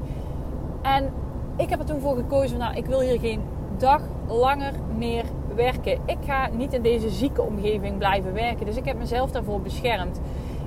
En 0.82 1.12
ik 1.56 1.70
heb 1.70 1.78
er 1.78 1.86
toen 1.86 2.00
voor 2.00 2.16
gekozen 2.16 2.58
nou, 2.58 2.76
ik 2.76 2.86
wil 2.86 3.00
hier 3.00 3.18
geen 3.18 3.40
dag 3.82 4.00
langer 4.28 4.72
meer 4.96 5.24
werken. 5.54 5.98
Ik 6.06 6.18
ga 6.26 6.48
niet 6.52 6.72
in 6.72 6.82
deze 6.82 7.10
zieke 7.10 7.42
omgeving 7.42 7.98
blijven 7.98 8.32
werken. 8.32 8.66
Dus 8.66 8.76
ik 8.76 8.84
heb 8.84 8.98
mezelf 8.98 9.30
daarvoor 9.30 9.60
beschermd. 9.60 10.20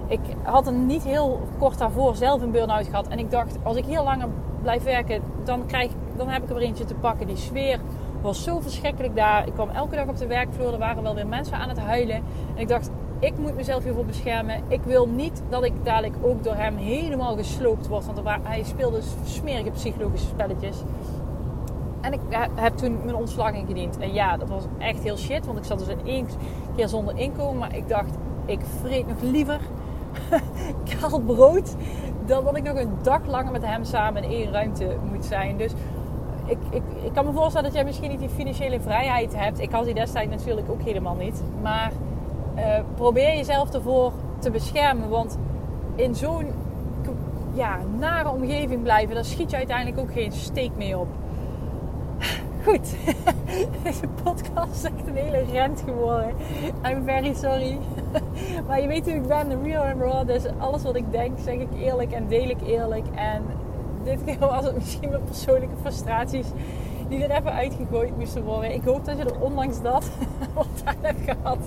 Ik 0.08 0.19
had 0.43 0.67
een 0.67 0.86
niet 0.86 1.04
heel 1.04 1.39
kort 1.58 1.78
daarvoor 1.78 2.15
zelf 2.15 2.41
een 2.41 2.51
burn-out 2.51 2.86
gehad. 2.86 3.08
En 3.08 3.19
ik 3.19 3.32
dacht, 3.32 3.58
als 3.63 3.78
ik 3.78 3.86
heel 3.86 4.04
langer 4.04 4.28
blijf 4.62 4.84
werken, 4.84 5.21
dan, 5.43 5.65
krijg, 5.65 5.91
dan 6.15 6.28
heb 6.28 6.43
ik 6.43 6.49
er 6.49 6.56
weer 6.56 6.63
eentje 6.63 6.86
te 6.86 6.95
pakken. 6.95 7.28
Die 7.28 7.38
sfeer 7.38 7.80
was 8.21 8.43
zo 8.43 8.60
verschrikkelijk 8.60 9.15
daar. 9.15 9.47
Ik 9.47 9.54
kwam 9.54 9.69
elke 9.69 9.95
dag 9.95 10.08
op 10.08 10.17
de 10.17 10.28
werkvloer. 10.28 10.73
Er 10.73 10.80
waren 10.80 11.04
wel 11.04 11.15
weer 11.15 11.28
mensen 11.28 11.58
aan 11.58 11.69
het 11.69 11.80
huilen. 11.80 12.15
En 12.56 12.62
ik 12.62 12.67
dacht, 12.67 12.89
ik 13.19 13.38
moet 13.38 13.56
mezelf 13.56 13.84
hiervoor 13.84 14.06
beschermen. 14.06 14.63
Ik 14.67 14.82
wil 14.84 15.08
niet 15.08 15.41
dat 15.49 15.63
ik 15.63 15.73
dadelijk 15.84 16.15
ook 16.21 16.43
door 16.43 16.56
hem 16.56 16.78
helemaal 16.78 17.36
gesloopt 17.36 17.88
word. 17.88 18.06
Want 18.06 18.19
hij 18.43 18.63
speelde 18.63 18.99
smerige 19.25 19.69
psychologische 19.69 20.28
spelletjes. 20.28 20.78
En 22.06 22.13
ik 22.13 22.20
heb 22.56 22.78
toen 22.78 23.00
mijn 23.04 23.15
ontslag 23.15 23.54
ingediend. 23.54 23.98
En 23.98 24.13
ja, 24.13 24.38
dat 24.38 24.50
was 24.50 24.63
echt 24.78 25.04
heel 25.04 25.18
shit. 25.18 25.46
Want 25.46 25.58
ik 25.58 25.63
zat 25.63 25.80
dus 25.80 25.88
in 25.88 26.06
één 26.06 26.28
keer 26.76 26.88
zonder 26.88 27.18
inkomen. 27.18 27.58
Maar 27.58 27.76
ik 27.76 27.89
dacht, 27.89 28.15
ik 28.46 28.60
vreet 28.82 29.08
nog 29.08 29.22
liever 29.22 29.60
kaal 31.00 31.20
brood. 31.20 31.76
Dan 32.26 32.44
dat 32.44 32.58
ik 32.58 32.63
nog 32.63 32.78
een 32.78 32.98
dag 33.02 33.26
langer 33.28 33.52
met 33.52 33.65
hem 33.65 33.84
samen 33.84 34.24
in 34.24 34.30
één 34.30 34.52
ruimte 34.52 34.96
moet 35.12 35.26
zijn. 35.26 35.58
Dus 35.58 35.72
ik, 36.46 36.58
ik, 36.70 36.82
ik 37.04 37.13
kan 37.13 37.26
me 37.26 37.32
voorstellen 37.32 37.63
dat 37.63 37.74
jij 37.74 37.84
misschien 37.84 38.10
niet 38.10 38.20
die 38.20 38.30
financiële 38.30 38.80
vrijheid 38.80 39.36
hebt. 39.36 39.60
Ik 39.60 39.72
had 39.72 39.86
die 39.86 39.94
destijds 39.94 40.30
natuurlijk 40.30 40.70
ook 40.70 40.82
helemaal 40.82 41.15
niet. 41.15 41.44
Maar 41.62 41.91
uh, 42.56 42.80
probeer 42.96 43.36
jezelf 43.36 43.74
ervoor 43.74 44.12
te 44.39 44.52
beschermen. 44.52 45.10
Want 45.10 45.38
in 45.96 46.15
zo'n 46.15 46.46
ja, 47.54 47.80
nare 48.00 48.30
omgeving 48.30 48.82
blijven, 48.82 49.15
daar 49.15 49.26
schiet 49.26 49.52
je 49.52 49.58
uiteindelijk 49.58 50.00
ook 50.00 50.12
geen 50.12 50.32
steek 50.32 50.72
mee 50.78 50.98
op. 50.98 51.08
Goed, 52.65 52.95
deze 53.84 54.08
podcast 54.23 54.71
is 54.75 54.84
echt 54.84 55.08
een 55.08 55.15
hele 55.15 55.43
rent 55.51 55.84
geworden. 55.86 56.30
I'm 56.86 57.04
very 57.06 57.34
sorry. 57.34 57.78
maar 58.67 58.82
je 58.82 58.88
weet 58.88 59.06
hoe 59.06 59.13
ik 59.13 59.28
ben, 59.28 59.63
real 59.63 59.84
and 59.84 60.01
raw. 60.01 60.28
Dus 60.28 60.43
alles 60.58 60.84
wat 60.84 60.95
ik 60.95 61.12
denk, 61.12 61.39
zeg 61.43 61.56
ik 61.56 61.67
eerlijk 61.78 62.12
en 62.12 62.28
deel 62.28 62.49
ik 62.49 62.62
eerlijk. 62.65 63.06
En 63.15 63.43
dit 64.04 64.23
keer 64.23 64.39
was 64.39 64.63
het 64.63 64.75
misschien 64.75 65.10
mijn 65.10 65.23
persoonlijke 65.23 65.75
frustraties 65.82 66.47
die 67.10 67.23
er 67.23 67.38
even 67.38 67.54
uitgegooid 67.54 68.17
moesten 68.17 68.43
worden. 68.43 68.73
Ik 68.73 68.84
hoop 68.84 69.06
dat 69.06 69.17
je 69.17 69.23
er 69.23 69.39
ondanks 69.39 69.82
dat 69.82 70.10
wat 70.54 70.67
aan 70.84 70.95
hebt 71.01 71.32
gehad. 71.32 71.60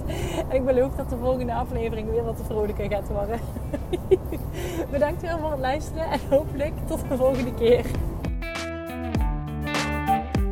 En 0.48 0.56
ik 0.56 0.64
beloof 0.64 0.94
dat 0.94 1.10
de 1.10 1.16
volgende 1.16 1.54
aflevering 1.54 2.10
weer 2.10 2.24
wat 2.24 2.40
vrolijker 2.46 2.90
gaat 2.90 3.08
worden. 3.08 3.40
Bedankt 4.90 5.20
weer 5.20 5.38
voor 5.40 5.50
het 5.50 5.60
luisteren 5.60 6.10
en 6.10 6.20
hopelijk 6.30 6.72
tot 6.86 7.00
de 7.08 7.16
volgende 7.16 7.54
keer. 7.54 7.84